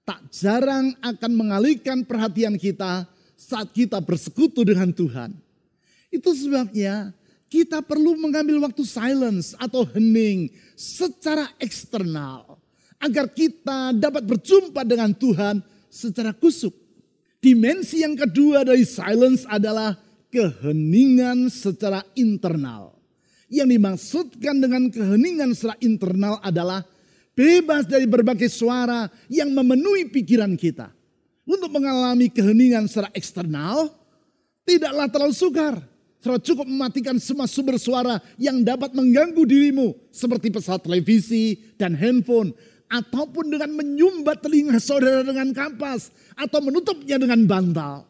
tak 0.06 0.22
jarang 0.30 0.94
akan 1.02 1.32
mengalihkan 1.34 2.06
perhatian 2.06 2.54
kita 2.54 3.10
saat 3.34 3.74
kita 3.74 3.98
bersekutu 3.98 4.62
dengan 4.62 4.94
Tuhan. 4.94 5.49
Itu 6.10 6.34
sebabnya 6.34 7.14
kita 7.46 7.82
perlu 7.82 8.18
mengambil 8.18 8.62
waktu 8.66 8.82
silence 8.82 9.54
atau 9.58 9.86
hening 9.86 10.50
secara 10.74 11.50
eksternal 11.58 12.58
agar 13.00 13.30
kita 13.32 13.96
dapat 13.96 14.22
berjumpa 14.26 14.84
dengan 14.84 15.10
Tuhan 15.14 15.62
secara 15.88 16.30
kusuk. 16.36 16.74
Dimensi 17.40 18.04
yang 18.04 18.14
kedua 18.14 18.62
dari 18.62 18.84
silence 18.84 19.48
adalah 19.48 19.96
keheningan 20.28 21.48
secara 21.48 22.04
internal. 22.14 22.94
Yang 23.50 23.68
dimaksudkan 23.74 24.56
dengan 24.62 24.86
keheningan 24.92 25.50
secara 25.56 25.74
internal 25.82 26.38
adalah 26.38 26.86
bebas 27.34 27.88
dari 27.88 28.06
berbagai 28.06 28.46
suara 28.46 29.10
yang 29.26 29.50
memenuhi 29.50 30.06
pikiran 30.06 30.54
kita. 30.54 30.92
Untuk 31.48 31.72
mengalami 31.72 32.30
keheningan 32.30 32.86
secara 32.86 33.10
eksternal, 33.10 33.90
tidaklah 34.62 35.10
terlalu 35.10 35.34
sukar. 35.34 35.82
Saudara 36.20 36.36
cukup 36.36 36.68
mematikan 36.68 37.16
semua 37.16 37.48
sumber 37.48 37.80
suara 37.80 38.20
yang 38.36 38.60
dapat 38.60 38.92
mengganggu 38.92 39.40
dirimu. 39.40 39.96
Seperti 40.12 40.52
pesawat 40.52 40.84
televisi 40.84 41.56
dan 41.80 41.96
handphone. 41.96 42.52
Ataupun 42.92 43.48
dengan 43.48 43.72
menyumbat 43.72 44.44
telinga 44.44 44.76
saudara 44.76 45.24
dengan 45.24 45.48
kampas. 45.56 46.12
Atau 46.36 46.60
menutupnya 46.60 47.16
dengan 47.16 47.40
bantal. 47.48 48.04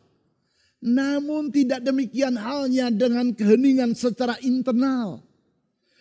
Namun 0.82 1.54
tidak 1.54 1.86
demikian 1.86 2.34
halnya 2.34 2.90
dengan 2.90 3.30
keheningan 3.30 3.94
secara 3.94 4.34
internal. 4.42 5.22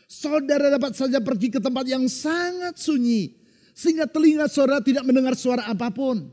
Saudara 0.09 0.73
dapat 0.73 0.97
saja 0.97 1.21
pergi 1.21 1.53
ke 1.53 1.61
tempat 1.61 1.85
yang 1.85 2.09
sangat 2.09 2.73
sunyi. 2.81 3.37
Sehingga 3.77 4.09
telinga 4.09 4.49
saudara 4.49 4.81
tidak 4.81 5.05
mendengar 5.05 5.37
suara 5.37 5.61
apa 5.69 5.93
pun. 5.93 6.25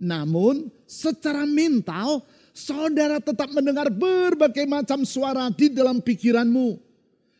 Namun 0.00 0.72
secara 0.88 1.44
mental 1.44 2.24
saudara 2.58 3.22
tetap 3.22 3.46
mendengar 3.54 3.86
berbagai 3.86 4.66
macam 4.66 5.06
suara 5.06 5.46
di 5.54 5.70
dalam 5.70 6.02
pikiranmu. 6.02 6.82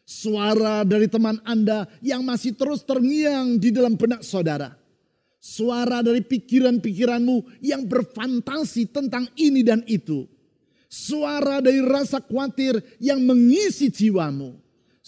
Suara 0.09 0.87
dari 0.87 1.11
teman 1.11 1.37
Anda 1.43 1.85
yang 2.01 2.25
masih 2.25 2.57
terus 2.57 2.81
terngiang 2.87 3.59
di 3.59 3.75
dalam 3.75 3.99
benak 3.99 4.25
saudara. 4.25 4.73
Suara 5.43 6.01
dari 6.01 6.23
pikiran-pikiranmu 6.25 7.61
yang 7.61 7.85
berfantasi 7.85 8.89
tentang 8.89 9.29
ini 9.37 9.61
dan 9.67 9.85
itu. 9.85 10.25
Suara 10.89 11.61
dari 11.61 11.85
rasa 11.85 12.25
khawatir 12.25 12.81
yang 12.97 13.21
mengisi 13.21 13.93
jiwamu 13.93 14.57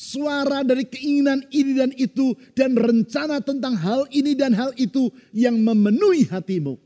suara 0.00 0.64
dari 0.64 0.88
keinginan 0.88 1.44
ini 1.52 1.76
dan 1.76 1.92
itu 1.92 2.32
dan 2.56 2.72
rencana 2.72 3.44
tentang 3.44 3.76
hal 3.76 4.08
ini 4.08 4.32
dan 4.32 4.56
hal 4.56 4.72
itu 4.80 5.12
yang 5.36 5.60
memenuhi 5.60 6.24
hatimu. 6.24 6.80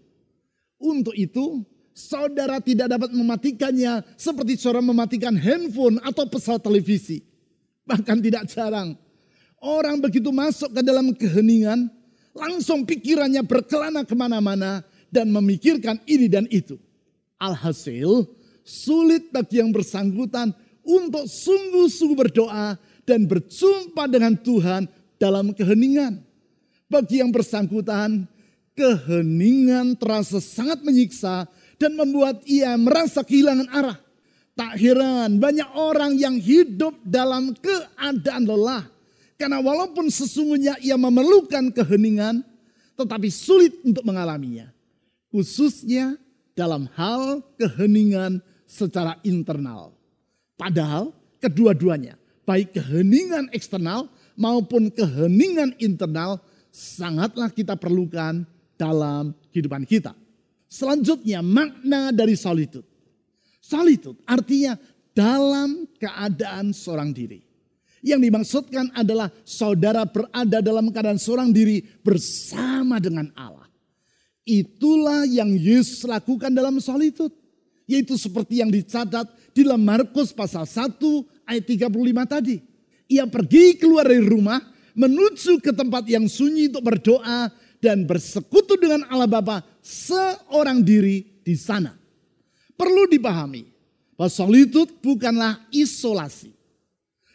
Untuk 0.82 1.14
itu, 1.14 1.62
saudara 1.94 2.58
tidak 2.58 2.90
dapat 2.90 3.14
mematikannya 3.14 4.02
seperti 4.18 4.58
saudara 4.58 4.82
mematikan 4.82 5.32
handphone 5.38 6.02
atau 6.02 6.26
pesawat 6.26 6.60
televisi. 6.60 7.22
Bahkan 7.86 8.18
tidak 8.20 8.50
jarang, 8.50 8.98
orang 9.62 10.02
begitu 10.02 10.34
masuk 10.34 10.74
ke 10.74 10.82
dalam 10.82 11.14
keheningan, 11.14 11.86
langsung 12.34 12.82
pikirannya 12.82 13.40
berkelana 13.46 14.02
ke 14.02 14.12
mana-mana 14.18 14.82
dan 15.08 15.30
memikirkan 15.30 16.02
ini 16.04 16.26
dan 16.26 16.50
itu. 16.50 16.74
Alhasil, 17.38 18.26
sulit 18.66 19.30
bagi 19.30 19.62
yang 19.62 19.70
bersangkutan 19.70 20.50
untuk 20.82 21.30
sungguh-sungguh 21.30 22.18
berdoa 22.18 22.76
dan 23.06 23.28
berjumpa 23.28 24.08
dengan 24.10 24.34
Tuhan 24.34 24.88
dalam 25.20 25.52
keheningan. 25.52 26.24
Bagi 26.88 27.20
yang 27.20 27.32
bersangkutan, 27.32 28.24
keheningan 28.74 29.94
terasa 29.96 30.42
sangat 30.42 30.82
menyiksa 30.82 31.46
dan 31.78 31.98
membuat 31.98 32.42
ia 32.46 32.74
merasa 32.78 33.22
kehilangan 33.22 33.68
arah. 33.70 33.98
Tak 34.54 34.78
heran 34.78 35.42
banyak 35.42 35.66
orang 35.74 36.14
yang 36.14 36.38
hidup 36.38 36.94
dalam 37.02 37.54
keadaan 37.58 38.46
lelah. 38.46 38.86
Karena 39.34 39.58
walaupun 39.58 40.06
sesungguhnya 40.06 40.78
ia 40.78 40.94
memerlukan 40.94 41.74
keheningan, 41.74 42.46
tetapi 42.94 43.28
sulit 43.34 43.74
untuk 43.82 44.06
mengalaminya. 44.06 44.70
Khususnya 45.34 46.14
dalam 46.54 46.86
hal 46.94 47.42
keheningan 47.58 48.38
secara 48.62 49.18
internal. 49.26 49.90
Padahal 50.54 51.10
kedua-duanya 51.42 52.14
baik 52.46 52.78
keheningan 52.78 53.50
eksternal 53.50 54.06
maupun 54.38 54.92
keheningan 54.92 55.74
internal 55.82 56.38
sangatlah 56.70 57.50
kita 57.50 57.74
perlukan 57.74 58.46
dalam 58.78 59.34
kehidupan 59.50 59.82
kita. 59.88 60.14
Selanjutnya 60.74 61.38
makna 61.38 62.10
dari 62.10 62.34
solitude. 62.34 62.82
Solitude 63.62 64.18
artinya 64.26 64.74
dalam 65.14 65.86
keadaan 66.02 66.74
seorang 66.74 67.14
diri. 67.14 67.46
Yang 68.02 68.20
dimaksudkan 68.26 68.90
adalah 68.90 69.30
saudara 69.46 70.02
berada 70.02 70.58
dalam 70.58 70.90
keadaan 70.90 71.16
seorang 71.16 71.54
diri 71.54 71.78
bersama 72.02 72.98
dengan 72.98 73.30
Allah. 73.38 73.70
Itulah 74.42 75.24
yang 75.24 75.54
Yesus 75.54 76.02
lakukan 76.02 76.50
dalam 76.50 76.82
solitude. 76.82 77.32
Yaitu 77.86 78.18
seperti 78.18 78.58
yang 78.58 78.68
dicatat 78.68 79.30
di 79.54 79.62
dalam 79.62 79.80
Markus 79.80 80.34
pasal 80.34 80.66
1 80.66 80.98
ayat 81.46 81.64
35 81.70 81.86
tadi. 82.26 82.56
Ia 83.08 83.30
pergi 83.30 83.78
keluar 83.78 84.10
dari 84.10 84.24
rumah 84.26 84.58
menuju 84.98 85.62
ke 85.62 85.70
tempat 85.70 86.02
yang 86.10 86.26
sunyi 86.26 86.66
untuk 86.72 86.82
berdoa 86.82 87.52
dan 87.84 88.08
bersekutu 88.08 88.80
dengan 88.80 89.04
Allah 89.12 89.28
Bapa 89.28 89.60
seorang 89.84 90.80
diri 90.80 91.44
di 91.44 91.52
sana. 91.52 91.92
Perlu 92.72 93.04
dipahami 93.12 93.68
bahwa 94.16 94.32
solitud 94.32 94.88
bukanlah 95.04 95.60
isolasi. 95.68 96.56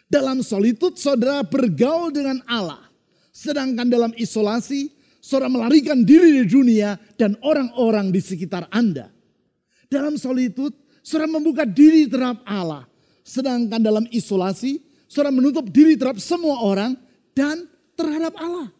Dalam 0.09 0.41
solitud 0.41 0.97
saudara 0.97 1.45
bergaul 1.45 2.09
dengan 2.09 2.41
Allah. 2.49 2.81
Sedangkan 3.29 3.85
dalam 3.85 4.09
isolasi 4.17 4.89
saudara 5.21 5.53
melarikan 5.53 6.01
diri 6.01 6.41
dari 6.41 6.49
dunia 6.49 6.97
dan 7.13 7.37
orang-orang 7.45 8.09
di 8.09 8.17
sekitar 8.17 8.65
Anda. 8.73 9.13
Dalam 9.85 10.17
solitud 10.17 10.73
saudara 11.05 11.29
membuka 11.29 11.63
diri 11.69 12.09
terhadap 12.09 12.41
Allah 12.49 12.89
Sedangkan 13.29 13.77
dalam 13.77 14.09
isolasi, 14.09 14.81
saudara 15.05 15.29
menutup 15.29 15.69
diri 15.69 15.93
terhadap 15.93 16.17
semua 16.17 16.65
orang 16.65 16.97
dan 17.37 17.69
terhadap 17.93 18.33
Allah. 18.41 18.73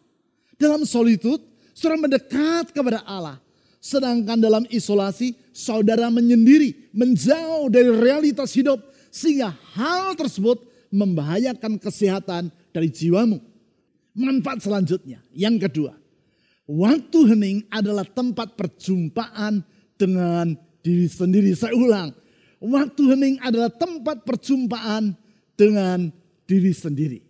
Dalam 0.58 0.82
solitud, 0.82 1.38
saudara 1.80 1.96
mendekat 1.96 2.76
kepada 2.76 3.00
Allah. 3.08 3.40
Sedangkan 3.80 4.36
dalam 4.36 4.68
isolasi, 4.68 5.32
saudara 5.56 6.12
menyendiri, 6.12 6.92
menjauh 6.92 7.72
dari 7.72 7.88
realitas 7.88 8.52
hidup. 8.52 8.84
Sehingga 9.08 9.56
hal 9.72 10.12
tersebut 10.12 10.60
membahayakan 10.92 11.80
kesehatan 11.80 12.52
dari 12.76 12.92
jiwamu. 12.92 13.40
Manfaat 14.12 14.60
selanjutnya, 14.60 15.24
yang 15.32 15.56
kedua. 15.56 15.96
Waktu 16.68 17.18
hening 17.32 17.58
adalah 17.72 18.04
tempat 18.04 18.54
perjumpaan 18.54 19.64
dengan 19.96 20.52
diri 20.84 21.08
sendiri. 21.08 21.56
Saya 21.56 21.72
ulang, 21.72 22.12
waktu 22.60 23.02
hening 23.16 23.36
adalah 23.40 23.72
tempat 23.72 24.22
perjumpaan 24.28 25.16
dengan 25.56 26.12
diri 26.44 26.70
sendiri. 26.76 27.24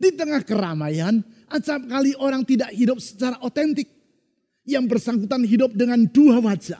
Di 0.00 0.16
tengah 0.16 0.40
keramaian, 0.46 1.20
acap 1.50 1.82
kali 1.90 2.14
orang 2.16 2.46
tidak 2.46 2.70
hidup 2.72 3.02
secara 3.02 3.36
otentik. 3.42 3.90
Yang 4.62 4.84
bersangkutan 4.86 5.42
hidup 5.42 5.74
dengan 5.74 6.06
dua 6.06 6.38
wajah. 6.38 6.78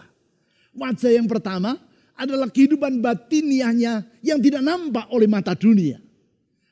Wajah 0.76 1.10
yang 1.10 1.26
pertama 1.26 1.74
adalah 2.14 2.46
kehidupan 2.46 3.02
batiniahnya 3.02 4.06
yang 4.22 4.38
tidak 4.38 4.62
nampak 4.62 5.10
oleh 5.10 5.26
mata 5.26 5.56
dunia. 5.58 5.98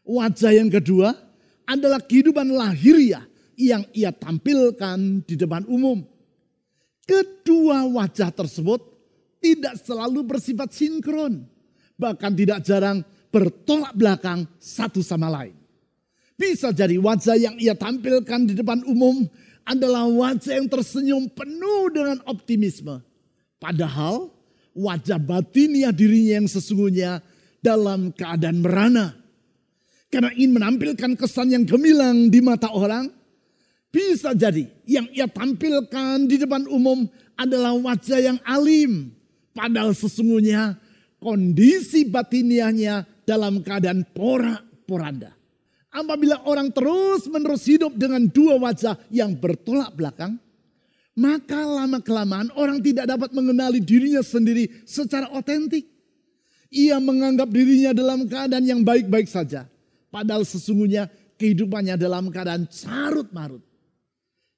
Wajah 0.06 0.52
yang 0.54 0.70
kedua 0.70 1.10
adalah 1.66 1.98
kehidupan 1.98 2.54
lahiriah 2.54 3.24
yang 3.58 3.82
ia 3.90 4.14
tampilkan 4.14 5.26
di 5.26 5.34
depan 5.34 5.66
umum. 5.66 6.06
Kedua 7.02 7.82
wajah 7.88 8.30
tersebut 8.30 8.78
tidak 9.42 9.82
selalu 9.82 10.22
bersifat 10.22 10.70
sinkron. 10.70 11.42
Bahkan 11.98 12.32
tidak 12.38 12.62
jarang 12.62 13.02
bertolak 13.34 13.90
belakang 13.98 14.46
satu 14.62 15.02
sama 15.02 15.26
lain. 15.26 15.57
Bisa 16.38 16.70
jadi 16.70 16.94
wajah 17.02 17.34
yang 17.34 17.58
ia 17.58 17.74
tampilkan 17.74 18.46
di 18.46 18.54
depan 18.54 18.86
umum 18.86 19.26
adalah 19.66 20.06
wajah 20.06 20.54
yang 20.54 20.70
tersenyum 20.70 21.26
penuh 21.34 21.90
dengan 21.90 22.22
optimisme. 22.30 23.02
Padahal 23.58 24.30
wajah 24.70 25.18
batiniah 25.18 25.90
dirinya 25.90 26.38
yang 26.38 26.48
sesungguhnya 26.48 27.20
dalam 27.58 28.14
keadaan 28.14 28.62
merana. 28.62 29.18
Karena 30.08 30.30
ingin 30.38 30.56
menampilkan 30.56 31.18
kesan 31.18 31.52
yang 31.52 31.66
gemilang 31.66 32.30
di 32.30 32.38
mata 32.38 32.70
orang, 32.70 33.10
bisa 33.90 34.32
jadi 34.32 34.64
yang 34.86 35.10
ia 35.10 35.26
tampilkan 35.26 36.24
di 36.24 36.38
depan 36.38 36.64
umum 36.70 37.04
adalah 37.34 37.74
wajah 37.76 38.22
yang 38.22 38.38
alim, 38.46 39.18
Padahal 39.58 39.90
sesungguhnya 39.90 40.78
kondisi 41.18 42.06
batiniahnya 42.06 43.26
dalam 43.26 43.58
keadaan 43.58 44.06
porak-poranda. 44.14 45.34
Apabila 45.98 46.46
orang 46.46 46.70
terus 46.70 47.26
menerus 47.26 47.66
hidup 47.66 47.90
dengan 47.98 48.22
dua 48.30 48.54
wajah 48.54 48.94
yang 49.10 49.34
bertolak 49.34 49.90
belakang, 49.98 50.38
maka 51.18 51.58
lama-kelamaan 51.58 52.54
orang 52.54 52.78
tidak 52.78 53.10
dapat 53.10 53.34
mengenali 53.34 53.82
dirinya 53.82 54.22
sendiri 54.22 54.86
secara 54.86 55.26
otentik. 55.34 55.90
Ia 56.70 57.02
menganggap 57.02 57.50
dirinya 57.50 57.90
dalam 57.90 58.30
keadaan 58.30 58.62
yang 58.62 58.86
baik-baik 58.86 59.26
saja. 59.26 59.66
Padahal 60.14 60.46
sesungguhnya 60.46 61.10
kehidupannya 61.34 61.98
dalam 61.98 62.30
keadaan 62.30 62.70
carut 62.70 63.26
marut. 63.34 63.64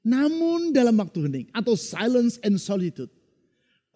Namun 0.05 0.77
dalam 0.77 1.01
waktu 1.01 1.25
hening 1.25 1.47
atau 1.57 1.73
silence 1.73 2.37
and 2.45 2.61
solitude. 2.61 3.09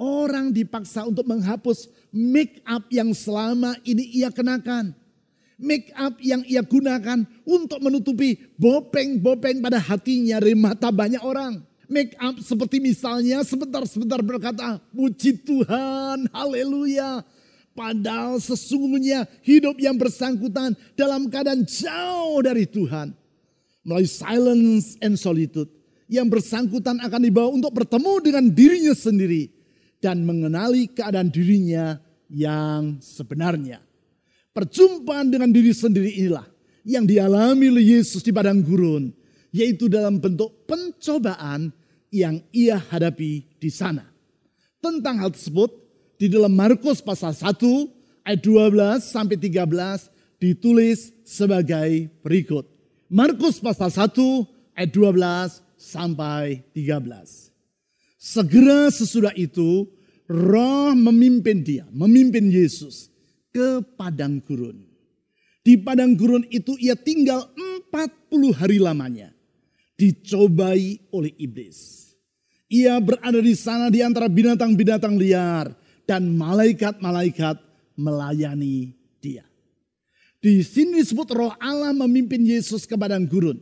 Orang 0.00 0.56
dipaksa 0.56 1.04
untuk 1.04 1.28
menghapus 1.28 1.92
make 2.08 2.64
up 2.64 2.88
yang 2.88 3.12
selama 3.12 3.76
ini 3.84 4.08
ia 4.16 4.32
kenakan. 4.32 4.96
Make 5.54 5.94
up 5.94 6.18
yang 6.18 6.42
ia 6.50 6.66
gunakan 6.66 7.22
untuk 7.46 7.78
menutupi 7.78 8.38
bopeng-bopeng 8.58 9.62
pada 9.62 9.78
hatinya 9.78 10.42
dari 10.42 10.58
mata 10.58 10.90
banyak 10.90 11.22
orang. 11.22 11.62
Make 11.86 12.18
up 12.18 12.40
seperti 12.42 12.82
misalnya 12.82 13.44
sebentar-sebentar 13.46 14.18
berkata, 14.24 14.82
puji 14.90 15.38
Tuhan, 15.46 16.26
haleluya. 16.34 17.22
Padahal 17.74 18.38
sesungguhnya 18.38 19.26
hidup 19.42 19.78
yang 19.82 19.98
bersangkutan 19.98 20.78
dalam 20.94 21.26
keadaan 21.30 21.66
jauh 21.66 22.38
dari 22.42 22.66
Tuhan. 22.66 23.14
Melalui 23.86 24.10
silence 24.10 24.98
and 25.02 25.14
solitude. 25.14 25.70
Yang 26.10 26.40
bersangkutan 26.40 26.98
akan 26.98 27.20
dibawa 27.20 27.50
untuk 27.50 27.74
bertemu 27.74 28.12
dengan 28.22 28.44
dirinya 28.50 28.94
sendiri 28.94 29.50
dan 30.02 30.22
mengenali 30.22 30.90
keadaan 30.90 31.30
dirinya 31.30 31.98
yang 32.30 32.98
sebenarnya. 33.00 33.80
Perjumpaan 34.54 35.34
dengan 35.34 35.50
diri 35.50 35.74
sendiri 35.74 36.14
inilah 36.14 36.46
yang 36.86 37.02
dialami 37.02 37.74
oleh 37.74 37.98
Yesus 37.98 38.22
di 38.22 38.30
padang 38.30 38.62
gurun, 38.62 39.10
yaitu 39.50 39.90
dalam 39.90 40.22
bentuk 40.22 40.62
pencobaan 40.70 41.74
yang 42.14 42.38
ia 42.54 42.78
hadapi 42.78 43.42
di 43.58 43.70
sana. 43.74 44.06
Tentang 44.78 45.18
hal 45.18 45.34
tersebut, 45.34 45.74
di 46.22 46.30
dalam 46.30 46.54
Markus 46.54 47.02
pasal 47.02 47.34
1 47.34 47.50
ayat 48.22 48.40
12 48.46 49.02
sampai 49.02 49.34
13 49.34 50.06
ditulis 50.38 51.10
sebagai 51.26 52.14
berikut. 52.22 52.62
Markus 53.10 53.58
pasal 53.58 53.90
1 53.90 54.78
ayat 54.78 54.90
12 54.94 55.66
sampai 55.74 56.62
13. 56.70 57.50
Segera 58.22 58.86
sesudah 58.94 59.34
itu 59.34 59.90
roh 60.30 60.94
memimpin 60.94 61.58
dia, 61.58 61.90
memimpin 61.90 62.46
Yesus 62.54 63.13
ke 63.54 63.78
padang 63.94 64.42
gurun. 64.42 64.82
Di 65.62 65.78
padang 65.78 66.18
gurun 66.18 66.42
itu 66.50 66.74
ia 66.82 66.98
tinggal 66.98 67.46
40 67.88 68.50
hari 68.50 68.82
lamanya. 68.82 69.30
Dicobai 69.94 70.98
oleh 71.14 71.30
iblis. 71.38 72.10
Ia 72.66 72.98
berada 72.98 73.38
di 73.38 73.54
sana 73.54 73.86
di 73.88 74.02
antara 74.02 74.26
binatang-binatang 74.26 75.14
liar. 75.14 75.70
Dan 76.04 76.36
malaikat-malaikat 76.36 77.56
melayani 77.96 78.92
dia. 79.22 79.46
Di 80.36 80.60
sini 80.60 81.00
disebut 81.00 81.32
roh 81.32 81.56
Allah 81.56 81.96
memimpin 81.96 82.44
Yesus 82.44 82.84
ke 82.84 82.92
padang 82.92 83.24
gurun. 83.24 83.56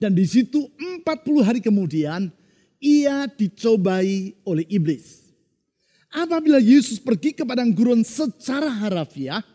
Dan 0.00 0.16
di 0.16 0.24
situ 0.24 0.72
40 0.80 1.04
hari 1.44 1.60
kemudian 1.60 2.32
ia 2.80 3.28
dicobai 3.28 4.32
oleh 4.48 4.64
iblis. 4.72 5.19
Apabila 6.10 6.58
Yesus 6.58 6.98
pergi 6.98 7.30
ke 7.30 7.46
padang 7.46 7.70
gurun 7.70 8.02
secara 8.02 8.66
harafiah, 8.66 9.46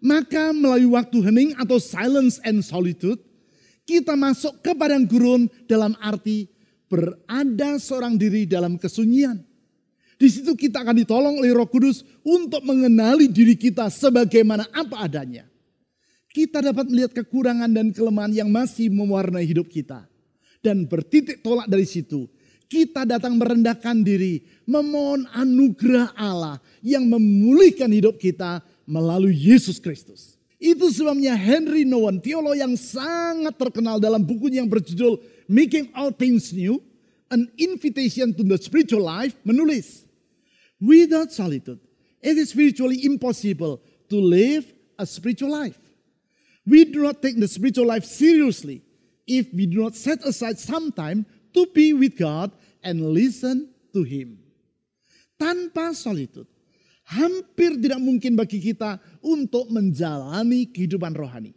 maka 0.00 0.50
melalui 0.56 0.88
waktu 0.96 1.18
hening 1.20 1.50
atau 1.60 1.76
silence 1.76 2.40
and 2.40 2.64
solitude, 2.64 3.20
kita 3.84 4.16
masuk 4.16 4.64
ke 4.64 4.72
padang 4.72 5.04
gurun 5.04 5.44
dalam 5.68 5.92
arti 6.00 6.48
berada 6.88 7.76
seorang 7.76 8.16
diri 8.16 8.48
dalam 8.48 8.80
kesunyian. 8.80 9.44
Di 10.18 10.26
situ 10.26 10.56
kita 10.58 10.82
akan 10.82 10.96
ditolong 10.98 11.38
oleh 11.38 11.54
Roh 11.54 11.68
Kudus 11.70 12.02
untuk 12.26 12.64
mengenali 12.66 13.30
diri 13.30 13.54
kita 13.54 13.86
sebagaimana 13.86 14.66
apa 14.74 15.06
adanya. 15.06 15.46
Kita 16.32 16.58
dapat 16.58 16.90
melihat 16.90 17.14
kekurangan 17.22 17.70
dan 17.70 17.94
kelemahan 17.94 18.34
yang 18.34 18.50
masih 18.50 18.90
mewarnai 18.90 19.46
hidup 19.46 19.70
kita. 19.70 20.10
Dan 20.58 20.90
bertitik 20.90 21.38
tolak 21.38 21.70
dari 21.70 21.86
situ, 21.86 22.26
kita 22.68 23.08
datang 23.08 23.40
merendahkan 23.40 24.04
diri, 24.04 24.44
memohon 24.68 25.24
anugerah 25.32 26.12
Allah 26.14 26.60
yang 26.84 27.08
memulihkan 27.08 27.88
hidup 27.88 28.20
kita 28.20 28.60
melalui 28.84 29.32
Yesus 29.32 29.80
Kristus. 29.80 30.36
Itu 30.60 30.92
sebabnya 30.92 31.32
Henry 31.32 31.88
Nouwen, 31.88 32.20
teolog 32.20 32.54
yang 32.54 32.76
sangat 32.76 33.56
terkenal 33.56 33.96
dalam 33.96 34.20
bukunya 34.20 34.60
yang 34.60 34.70
berjudul 34.70 35.16
Making 35.48 35.88
All 35.96 36.12
Things 36.12 36.52
New, 36.52 36.82
An 37.32 37.48
Invitation 37.56 38.36
to 38.36 38.44
the 38.44 38.58
Spiritual 38.60 39.06
Life, 39.06 39.38
menulis, 39.46 40.08
Without 40.80 41.32
solitude, 41.32 41.80
it 42.22 42.38
is 42.38 42.50
spiritually 42.50 43.04
impossible 43.04 43.82
to 44.08 44.16
live 44.16 44.64
a 44.98 45.06
spiritual 45.06 45.50
life. 45.50 45.78
We 46.66 46.84
do 46.84 47.02
not 47.02 47.22
take 47.22 47.38
the 47.38 47.48
spiritual 47.48 47.86
life 47.86 48.04
seriously 48.04 48.82
if 49.26 49.52
we 49.52 49.66
do 49.66 49.82
not 49.82 49.96
set 49.96 50.24
aside 50.24 50.58
some 50.58 50.92
time 50.92 51.26
to 51.54 51.68
be 51.70 51.94
with 51.94 52.18
God 52.18 52.52
and 52.82 53.12
listen 53.14 53.70
to 53.92 54.02
Him. 54.02 54.38
Tanpa 55.38 55.94
solitude, 55.94 56.50
hampir 57.06 57.78
tidak 57.78 58.00
mungkin 58.02 58.34
bagi 58.34 58.58
kita 58.58 58.98
untuk 59.22 59.70
menjalani 59.70 60.68
kehidupan 60.68 61.14
rohani. 61.14 61.54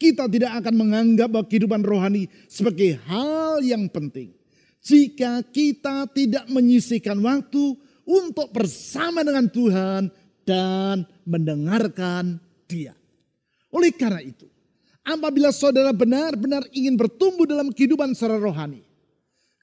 Kita 0.00 0.28
tidak 0.32 0.64
akan 0.64 0.74
menganggap 0.80 1.28
bahwa 1.28 1.44
kehidupan 1.44 1.84
rohani 1.84 2.28
sebagai 2.48 2.96
hal 3.04 3.60
yang 3.60 3.88
penting. 3.92 4.32
Jika 4.80 5.44
kita 5.44 6.08
tidak 6.08 6.48
menyisihkan 6.48 7.20
waktu 7.20 7.76
untuk 8.08 8.48
bersama 8.48 9.20
dengan 9.20 9.44
Tuhan 9.52 10.08
dan 10.48 11.04
mendengarkan 11.28 12.40
dia. 12.64 12.96
Oleh 13.70 13.92
karena 13.92 14.24
itu, 14.24 14.48
apabila 15.04 15.52
saudara 15.52 15.92
benar-benar 15.92 16.64
ingin 16.72 16.96
bertumbuh 16.96 17.44
dalam 17.44 17.70
kehidupan 17.70 18.16
secara 18.16 18.40
rohani, 18.40 18.82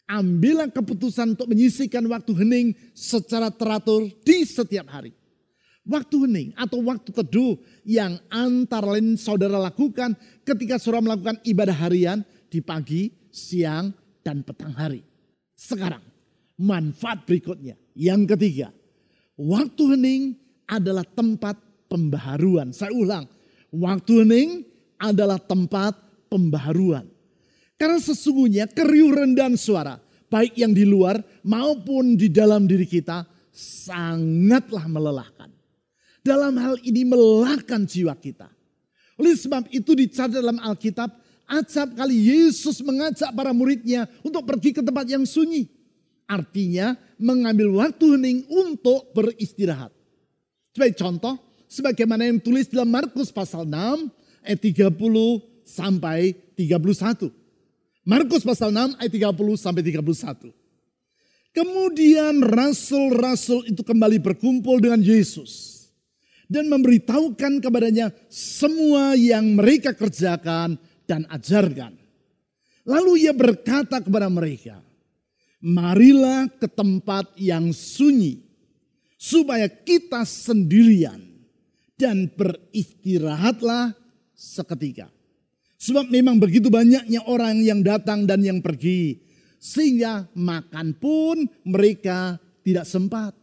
ambillah 0.08 0.72
keputusan 0.72 1.36
untuk 1.36 1.52
menyisihkan 1.52 2.02
waktu 2.08 2.32
hening 2.34 2.68
secara 2.96 3.52
teratur 3.52 4.08
di 4.24 4.48
setiap 4.48 4.88
hari. 4.88 5.12
Waktu 5.88 6.28
hening 6.28 6.50
atau 6.56 6.84
waktu 6.84 7.12
teduh 7.16 7.56
yang 7.88 8.20
antara 8.28 8.96
lain 8.96 9.16
saudara 9.16 9.56
lakukan 9.56 10.16
ketika 10.44 10.80
saudara 10.80 11.04
melakukan 11.04 11.40
ibadah 11.48 11.76
harian 11.76 12.24
di 12.48 12.60
pagi, 12.60 13.12
siang, 13.32 13.92
dan 14.24 14.44
petang 14.44 14.76
hari. 14.76 15.04
Sekarang, 15.56 16.04
manfaat 16.60 17.24
berikutnya. 17.24 17.80
Yang 17.96 18.36
ketiga, 18.36 18.68
waktu 19.40 19.96
hening 19.96 20.24
adalah 20.68 21.08
tempat 21.08 21.56
pembaharuan. 21.88 22.76
Saya 22.76 22.92
ulang, 22.92 23.24
waktu 23.72 24.28
hening 24.28 24.68
adalah 25.00 25.40
tempat 25.40 25.96
pembaharuan. 26.28 27.08
Karena 27.78 28.02
sesungguhnya 28.02 28.66
keriuh 28.66 29.14
rendahan 29.14 29.54
suara, 29.54 30.02
baik 30.34 30.58
yang 30.58 30.74
di 30.74 30.82
luar 30.82 31.22
maupun 31.46 32.18
di 32.18 32.26
dalam 32.26 32.66
diri 32.66 32.90
kita, 32.90 33.24
sangatlah 33.54 34.90
melelahkan. 34.90 35.54
Dalam 36.26 36.58
hal 36.58 36.76
ini 36.82 37.06
melelahkan 37.06 37.86
jiwa 37.86 38.18
kita. 38.18 38.50
Oleh 39.18 39.38
sebab 39.38 39.70
itu 39.70 39.94
dicatat 39.94 40.42
dalam 40.42 40.58
Alkitab, 40.58 41.10
acap 41.48 41.94
kali 41.96 42.34
Yesus 42.34 42.82
mengajak 42.82 43.30
para 43.32 43.54
muridnya 43.54 44.10
untuk 44.26 44.44
pergi 44.44 44.74
ke 44.74 44.82
tempat 44.82 45.06
yang 45.08 45.24
sunyi. 45.24 45.70
Artinya 46.28 46.98
mengambil 47.16 47.72
waktu 47.78 48.18
hening 48.18 48.44
untuk 48.52 49.14
beristirahat. 49.16 49.94
Sebagai 50.76 51.00
contoh, 51.00 51.40
sebagaimana 51.70 52.26
yang 52.26 52.42
tulis 52.42 52.68
dalam 52.68 52.90
Markus 52.90 53.32
pasal 53.32 53.64
6 53.64 54.12
ayat 54.44 54.60
30 54.60 54.92
sampai 55.64 56.36
31. 56.58 57.37
Markus 58.08 58.48
pasal 58.48 58.72
6 58.72 59.04
ayat 59.04 59.12
30 59.12 59.36
sampai 59.60 59.84
31. 59.84 60.48
Kemudian 61.52 62.40
rasul-rasul 62.40 63.68
itu 63.68 63.84
kembali 63.84 64.24
berkumpul 64.24 64.80
dengan 64.80 65.04
Yesus 65.04 65.84
dan 66.48 66.72
memberitahukan 66.72 67.60
kepadanya 67.60 68.16
semua 68.32 69.12
yang 69.20 69.60
mereka 69.60 69.92
kerjakan 69.92 70.80
dan 71.04 71.28
ajarkan. 71.28 72.00
Lalu 72.88 73.28
ia 73.28 73.36
berkata 73.36 74.00
kepada 74.00 74.32
mereka, 74.32 74.80
"Marilah 75.60 76.48
ke 76.48 76.72
tempat 76.72 77.36
yang 77.36 77.76
sunyi 77.76 78.40
supaya 79.20 79.68
kita 79.68 80.24
sendirian 80.24 81.20
dan 82.00 82.32
beristirahatlah 82.32 83.92
seketika." 84.32 85.17
Sebab 85.78 86.10
memang 86.10 86.42
begitu 86.42 86.74
banyaknya 86.74 87.22
orang 87.30 87.62
yang 87.62 87.86
datang 87.86 88.26
dan 88.26 88.42
yang 88.42 88.60
pergi. 88.66 89.22
Sehingga 89.62 90.26
makan 90.34 90.98
pun 90.98 91.46
mereka 91.62 92.42
tidak 92.66 92.90
sempat. 92.90 93.34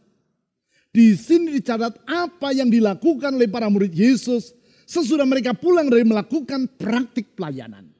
Di 0.95 1.15
sini 1.15 1.59
dicatat 1.59 2.07
apa 2.07 2.55
yang 2.55 2.71
dilakukan 2.71 3.35
oleh 3.35 3.51
para 3.51 3.67
murid 3.67 3.91
Yesus 3.91 4.55
sesudah 4.87 5.27
mereka 5.27 5.51
pulang 5.51 5.91
dari 5.91 6.07
melakukan 6.07 6.71
praktik 6.79 7.35
pelayanan. 7.35 7.91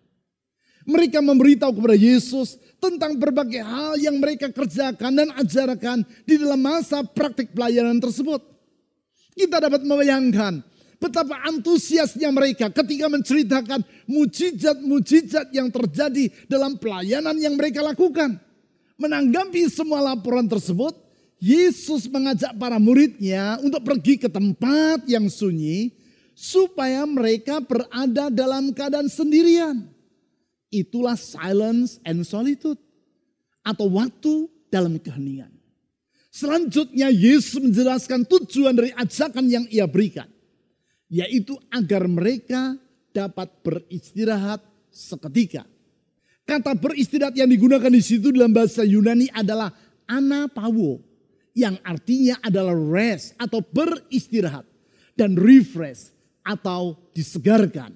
Mereka 0.86 1.20
memberitahu 1.20 1.76
kepada 1.76 1.98
Yesus 1.98 2.56
tentang 2.78 3.18
berbagai 3.18 3.60
hal 3.66 3.98
yang 3.98 4.22
mereka 4.22 4.54
kerjakan 4.54 5.12
dan 5.18 5.34
ajarkan 5.34 6.06
di 6.24 6.38
dalam 6.38 6.62
masa 6.62 7.02
praktik 7.02 7.52
pelayanan 7.52 7.98
tersebut. 7.98 8.40
Kita 9.36 9.60
dapat 9.60 9.84
membayangkan 9.84 10.64
Betapa 11.06 11.38
antusiasnya 11.46 12.34
mereka 12.34 12.74
ketika 12.74 13.06
menceritakan 13.06 13.86
mujizat-mujizat 14.10 15.54
yang 15.54 15.70
terjadi 15.70 16.34
dalam 16.50 16.82
pelayanan 16.82 17.38
yang 17.38 17.54
mereka 17.54 17.86
lakukan. 17.86 18.42
Menanggapi 18.98 19.70
semua 19.70 20.02
laporan 20.02 20.50
tersebut, 20.50 20.98
Yesus 21.38 22.10
mengajak 22.10 22.58
para 22.58 22.82
muridnya 22.82 23.62
untuk 23.62 23.86
pergi 23.86 24.18
ke 24.18 24.26
tempat 24.26 25.06
yang 25.06 25.30
sunyi 25.30 25.94
supaya 26.34 27.06
mereka 27.06 27.62
berada 27.62 28.34
dalam 28.34 28.74
keadaan 28.74 29.06
sendirian. 29.06 29.86
Itulah 30.74 31.14
silence 31.22 32.02
and 32.02 32.26
solitude 32.26 32.82
atau 33.62 33.94
waktu 33.94 34.50
dalam 34.74 34.98
keheningan. 34.98 35.54
Selanjutnya 36.34 37.14
Yesus 37.14 37.62
menjelaskan 37.62 38.26
tujuan 38.26 38.74
dari 38.74 38.90
ajakan 38.98 39.46
yang 39.46 39.70
ia 39.70 39.86
berikan 39.86 40.34
yaitu 41.10 41.56
agar 41.70 42.06
mereka 42.10 42.76
dapat 43.14 43.48
beristirahat 43.64 44.62
seketika. 44.92 45.64
Kata 46.46 46.78
beristirahat 46.78 47.34
yang 47.34 47.50
digunakan 47.50 47.90
di 47.90 48.04
situ 48.04 48.30
dalam 48.30 48.54
bahasa 48.54 48.86
Yunani 48.86 49.32
adalah 49.34 49.74
anapawo 50.06 51.02
yang 51.56 51.80
artinya 51.82 52.38
adalah 52.44 52.76
rest 52.76 53.34
atau 53.40 53.64
beristirahat 53.64 54.68
dan 55.16 55.34
refresh 55.40 56.12
atau 56.46 57.00
disegarkan. 57.16 57.96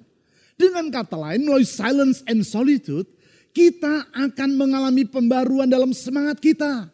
Dengan 0.56 0.88
kata 0.88 1.16
lain, 1.16 1.46
melalui 1.46 1.68
silence 1.68 2.24
and 2.26 2.44
solitude, 2.44 3.06
kita 3.52 4.08
akan 4.12 4.50
mengalami 4.56 5.04
pembaruan 5.08 5.68
dalam 5.68 5.92
semangat 5.96 6.40
kita. 6.40 6.88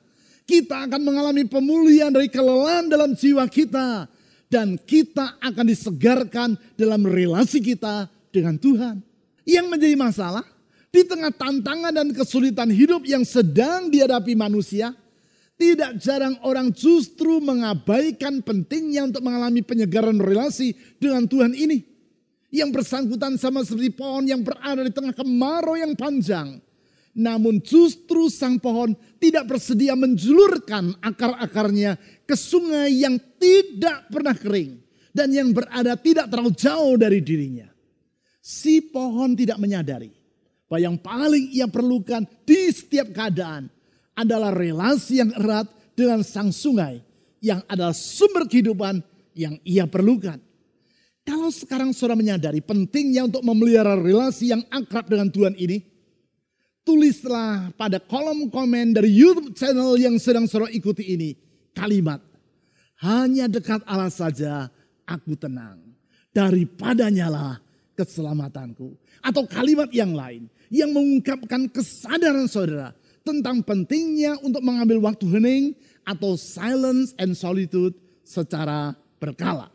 Kita 0.47 0.87
akan 0.87 1.03
mengalami 1.03 1.43
pemulihan 1.43 2.15
dari 2.15 2.31
kelelahan 2.31 2.87
dalam 2.87 3.19
jiwa 3.19 3.43
kita. 3.51 4.07
Dan 4.47 4.79
kita 4.79 5.43
akan 5.43 5.67
disegarkan 5.67 6.55
dalam 6.79 7.03
relasi 7.03 7.59
kita 7.59 8.07
dengan 8.31 8.55
Tuhan. 8.55 9.03
Yang 9.43 9.67
menjadi 9.67 9.97
masalah, 9.99 10.47
di 10.91 11.03
tengah 11.03 11.35
tantangan 11.35 11.93
dan 11.93 12.09
kesulitan 12.15 12.71
hidup 12.71 13.05
yang 13.05 13.27
sedang 13.27 13.91
dihadapi 13.91 14.33
manusia, 14.39 14.95
tidak 15.57 15.97
jarang 16.01 16.37
orang 16.45 16.69
justru 16.69 17.41
mengabaikan 17.41 18.45
pentingnya 18.45 19.09
untuk 19.09 19.25
mengalami 19.25 19.65
penyegaran 19.65 20.21
relasi 20.21 20.77
dengan 21.01 21.25
Tuhan 21.25 21.57
ini. 21.57 21.81
Yang 22.53 22.81
bersangkutan 22.81 23.41
sama 23.41 23.67
seperti 23.67 23.93
pohon 23.93 24.25
yang 24.29 24.45
berada 24.45 24.85
di 24.85 24.93
tengah 24.93 25.13
kemarau 25.17 25.75
yang 25.75 25.97
panjang. 25.99 26.61
Namun 27.17 27.65
justru 27.65 28.29
sang 28.29 28.61
pohon 28.61 28.93
tidak 29.17 29.49
bersedia 29.49 29.97
menjulurkan 29.97 31.01
akar-akarnya 31.01 31.97
ke 32.29 32.37
sungai 32.37 32.93
yang 32.93 33.17
tidak 33.41 34.05
pernah 34.13 34.37
kering. 34.37 34.77
Dan 35.17 35.33
yang 35.33 35.49
berada 35.57 35.97
tidak 35.97 36.29
terlalu 36.29 36.53
jauh 36.53 37.01
dari 37.01 37.25
dirinya. 37.25 37.73
Si 38.45 38.85
pohon 38.85 39.33
tidak 39.33 39.57
menyadari 39.57 40.13
bahwa 40.69 40.93
yang 40.93 40.97
paling 41.01 41.57
ia 41.57 41.65
perlukan 41.65 42.29
di 42.45 42.69
setiap 42.69 43.09
keadaan 43.17 43.73
adalah 44.13 44.53
relasi 44.53 45.25
yang 45.25 45.33
erat 45.33 45.73
dengan 45.97 46.21
sang 46.21 46.53
sungai 46.53 47.01
yang 47.41 47.65
adalah 47.65 47.97
sumber 47.97 48.45
kehidupan 48.45 49.01
yang 49.33 49.57
ia 49.65 49.89
perlukan. 49.89 50.37
Kalau 51.27 51.51
sekarang 51.51 51.91
saudara 51.91 52.15
menyadari 52.15 52.63
pentingnya 52.63 53.27
untuk 53.27 53.43
memelihara 53.43 53.99
relasi 53.99 54.53
yang 54.55 54.63
akrab 54.71 55.11
dengan 55.11 55.27
Tuhan 55.33 55.59
ini, 55.59 55.96
tulislah 56.87 57.75
pada 57.75 57.99
kolom 57.99 58.47
komen 58.47 58.95
dari 58.95 59.11
YouTube 59.11 59.59
channel 59.59 59.99
yang 59.99 60.15
sedang 60.23 60.47
saudara 60.47 60.71
ikuti 60.71 61.03
ini 61.03 61.35
kalimat 61.75 62.23
hanya 63.03 63.51
dekat 63.51 63.83
Allah 63.83 64.09
saja 64.09 64.71
aku 65.03 65.35
tenang 65.35 65.83
daripadanya 66.31 67.27
lah 67.27 67.55
keselamatanku 67.99 68.95
atau 69.19 69.43
kalimat 69.51 69.91
yang 69.91 70.15
lain 70.15 70.47
yang 70.71 70.95
mengungkapkan 70.95 71.67
kesadaran 71.67 72.47
saudara 72.47 72.95
tentang 73.27 73.59
pentingnya 73.67 74.39
untuk 74.47 74.63
mengambil 74.63 75.03
waktu 75.11 75.27
hening 75.27 75.75
atau 76.07 76.39
silence 76.39 77.11
and 77.19 77.35
solitude 77.35 77.99
secara 78.23 78.95
berkala. 79.19 79.75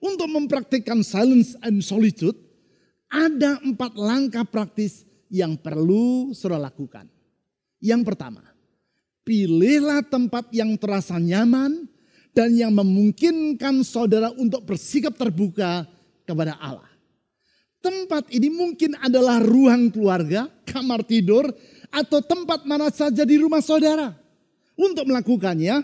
Untuk 0.00 0.32
mempraktikkan 0.32 1.04
silence 1.04 1.52
and 1.60 1.84
solitude, 1.84 2.32
ada 3.12 3.60
empat 3.60 3.92
langkah 4.00 4.48
praktis 4.48 5.04
yang 5.30 5.54
perlu 5.54 6.34
saudara 6.34 6.68
lakukan. 6.68 7.06
Yang 7.80 8.02
pertama, 8.12 8.44
pilihlah 9.24 10.04
tempat 10.04 10.50
yang 10.52 10.74
terasa 10.76 11.16
nyaman 11.16 11.86
dan 12.34 12.52
yang 12.52 12.74
memungkinkan 12.74 13.86
saudara 13.86 14.34
untuk 14.34 14.66
bersikap 14.66 15.14
terbuka 15.16 15.86
kepada 16.26 16.58
Allah. 16.60 16.90
Tempat 17.80 18.28
ini 18.28 18.52
mungkin 18.52 18.92
adalah 19.00 19.40
ruang 19.40 19.88
keluarga, 19.88 20.52
kamar 20.68 21.00
tidur, 21.00 21.48
atau 21.88 22.20
tempat 22.20 22.68
mana 22.68 22.92
saja 22.92 23.24
di 23.24 23.40
rumah 23.40 23.64
saudara. 23.64 24.12
Untuk 24.76 25.08
melakukannya, 25.08 25.80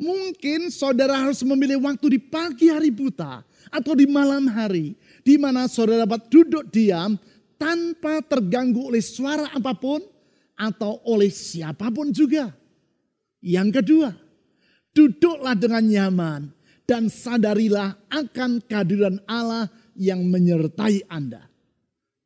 mungkin 0.00 0.72
saudara 0.72 1.20
harus 1.20 1.44
memilih 1.44 1.84
waktu 1.84 2.16
di 2.16 2.20
pagi 2.20 2.72
hari 2.72 2.88
buta 2.88 3.44
atau 3.68 3.92
di 3.92 4.08
malam 4.08 4.48
hari, 4.48 4.96
di 5.20 5.36
mana 5.36 5.68
saudara 5.68 6.08
dapat 6.08 6.32
duduk 6.32 6.64
diam 6.72 7.20
tanpa 7.56 8.20
terganggu 8.24 8.90
oleh 8.90 9.02
suara 9.02 9.50
apa 9.50 9.72
pun 9.74 10.02
atau 10.54 11.02
oleh 11.06 11.30
siapa 11.30 11.90
pun 11.90 12.10
juga. 12.14 12.50
Yang 13.44 13.82
kedua, 13.82 14.10
duduklah 14.94 15.58
dengan 15.58 15.84
nyaman 15.84 16.40
dan 16.88 17.10
sadarilah 17.10 17.96
akan 18.08 18.62
kehadiran 18.64 19.20
Allah 19.28 19.68
yang 19.98 20.24
menyertai 20.24 21.04
Anda. 21.10 21.48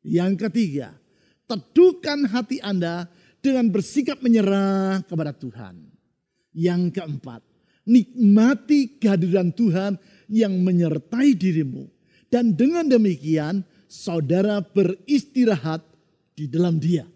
Yang 0.05 0.47
ketiga, 0.47 0.95
teduhkan 1.49 2.29
hati 2.29 2.63
Anda 2.63 3.09
dengan 3.43 3.71
bersikap 3.71 4.19
menyerah 4.23 5.03
kepada 5.07 5.35
Tuhan. 5.35 5.91
Yang 6.55 6.99
keempat, 6.99 7.41
nikmati 7.87 8.99
kehadiran 8.99 9.51
Tuhan 9.53 9.97
yang 10.29 10.53
menyertai 10.59 11.33
dirimu. 11.35 11.87
Dan 12.29 12.53
dengan 12.53 12.85
demikian, 12.85 13.65
saudara 13.89 14.61
beristirahat 14.61 15.81
di 16.37 16.45
dalam 16.45 16.77
dia. 16.77 17.09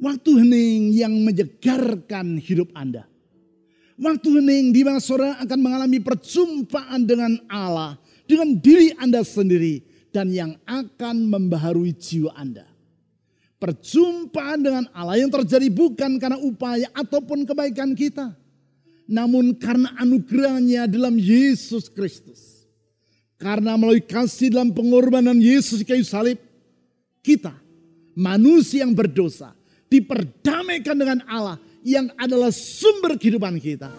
Waktu 0.00 0.30
hening 0.40 0.96
yang 0.96 1.12
menyegarkan 1.22 2.40
hidup 2.40 2.72
Anda. 2.72 3.04
Waktu 4.00 4.40
hening 4.40 4.72
di 4.72 4.80
mana 4.82 4.98
saudara 5.04 5.36
akan 5.44 5.58
mengalami 5.60 6.00
perjumpaan 6.00 7.04
dengan 7.04 7.36
Allah, 7.50 8.00
dengan 8.24 8.56
diri 8.56 8.96
Anda 8.96 9.20
sendiri, 9.20 9.84
dan 10.08 10.32
yang 10.32 10.56
akan 10.64 11.28
membaharui 11.28 11.92
jiwa 11.92 12.32
Anda. 12.32 12.64
Perjumpaan 13.58 14.62
dengan 14.62 14.84
Allah 14.94 15.18
yang 15.18 15.34
terjadi 15.34 15.66
bukan 15.66 16.16
karena 16.22 16.38
upaya 16.38 16.86
ataupun 16.94 17.42
kebaikan 17.42 17.90
kita. 17.92 18.32
Namun 19.10 19.58
karena 19.58 19.90
anugerahnya 19.98 20.86
dalam 20.86 21.18
Yesus 21.18 21.90
Kristus. 21.90 22.57
Karena 23.38 23.78
melalui 23.78 24.02
kasih 24.02 24.50
dalam 24.50 24.74
pengorbanan 24.74 25.38
Yesus 25.38 25.86
kayu 25.86 26.02
salib. 26.02 26.42
Kita 27.22 27.54
manusia 28.18 28.82
yang 28.82 28.98
berdosa 28.98 29.54
diperdamaikan 29.86 30.98
dengan 30.98 31.18
Allah 31.30 31.54
yang 31.86 32.10
adalah 32.18 32.50
sumber 32.50 33.14
kehidupan 33.14 33.62
kita. 33.62 33.94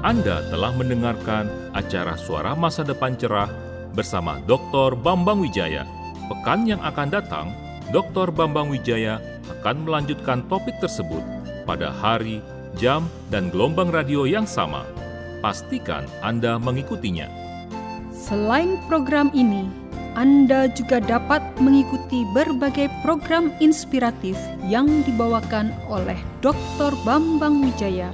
Anda 0.00 0.40
telah 0.48 0.72
mendengarkan 0.72 1.52
acara 1.76 2.16
Suara 2.16 2.56
Masa 2.56 2.80
Depan 2.80 3.12
Cerah 3.20 3.52
bersama 3.92 4.40
Dr. 4.48 4.96
Bambang 4.96 5.44
Wijaya. 5.44 5.84
Pekan 6.32 6.64
yang 6.64 6.80
akan 6.80 7.12
datang, 7.12 7.52
Dr. 7.92 8.32
Bambang 8.32 8.72
Wijaya 8.72 9.20
akan 9.60 9.84
melanjutkan 9.84 10.48
topik 10.48 10.80
tersebut 10.80 11.20
pada 11.68 11.92
hari, 11.92 12.40
jam, 12.76 13.08
dan 13.32 13.48
gelombang 13.48 13.88
radio 13.88 14.28
yang 14.28 14.44
sama. 14.44 14.84
Pastikan 15.40 16.04
Anda 16.20 16.58
mengikutinya. 16.58 17.30
Selain 18.10 18.76
program 18.90 19.32
ini, 19.32 19.64
Anda 20.18 20.66
juga 20.74 20.98
dapat 20.98 21.40
mengikuti 21.62 22.26
berbagai 22.34 22.90
program 23.06 23.54
inspiratif 23.62 24.34
yang 24.66 25.06
dibawakan 25.06 25.70
oleh 25.86 26.18
Dr. 26.42 26.92
Bambang 27.06 27.62
Wijaya 27.62 28.10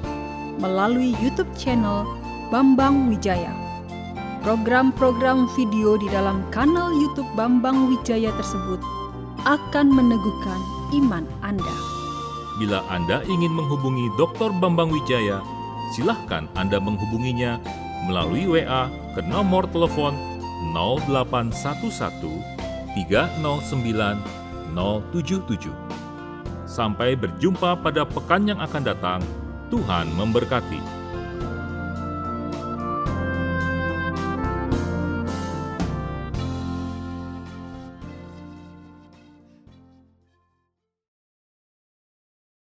melalui 0.60 1.16
YouTube 1.18 1.50
channel 1.58 2.06
Bambang 2.52 3.10
Wijaya. 3.10 3.50
Program-program 4.44 5.48
video 5.56 5.96
di 5.96 6.06
dalam 6.12 6.44
kanal 6.52 6.92
YouTube 6.92 7.28
Bambang 7.32 7.88
Wijaya 7.88 8.28
tersebut 8.36 8.78
akan 9.48 9.88
meneguhkan 9.88 10.60
iman 10.92 11.24
Anda. 11.40 11.83
Bila 12.54 12.86
Anda 12.86 13.26
ingin 13.26 13.50
menghubungi 13.50 14.14
Dr. 14.14 14.54
Bambang 14.62 14.94
Wijaya, 14.94 15.42
silahkan 15.90 16.46
Anda 16.54 16.78
menghubunginya 16.78 17.58
melalui 18.06 18.46
WA 18.46 18.86
ke 19.18 19.20
nomor 19.26 19.66
telepon 19.74 20.14
0811 20.70 21.90
309 22.94 24.22
077. 24.74 25.70
Sampai 26.64 27.18
berjumpa 27.18 27.78
pada 27.82 28.06
pekan 28.06 28.46
yang 28.46 28.62
akan 28.62 28.82
datang. 28.82 29.20
Tuhan 29.70 30.10
memberkati. 30.14 31.03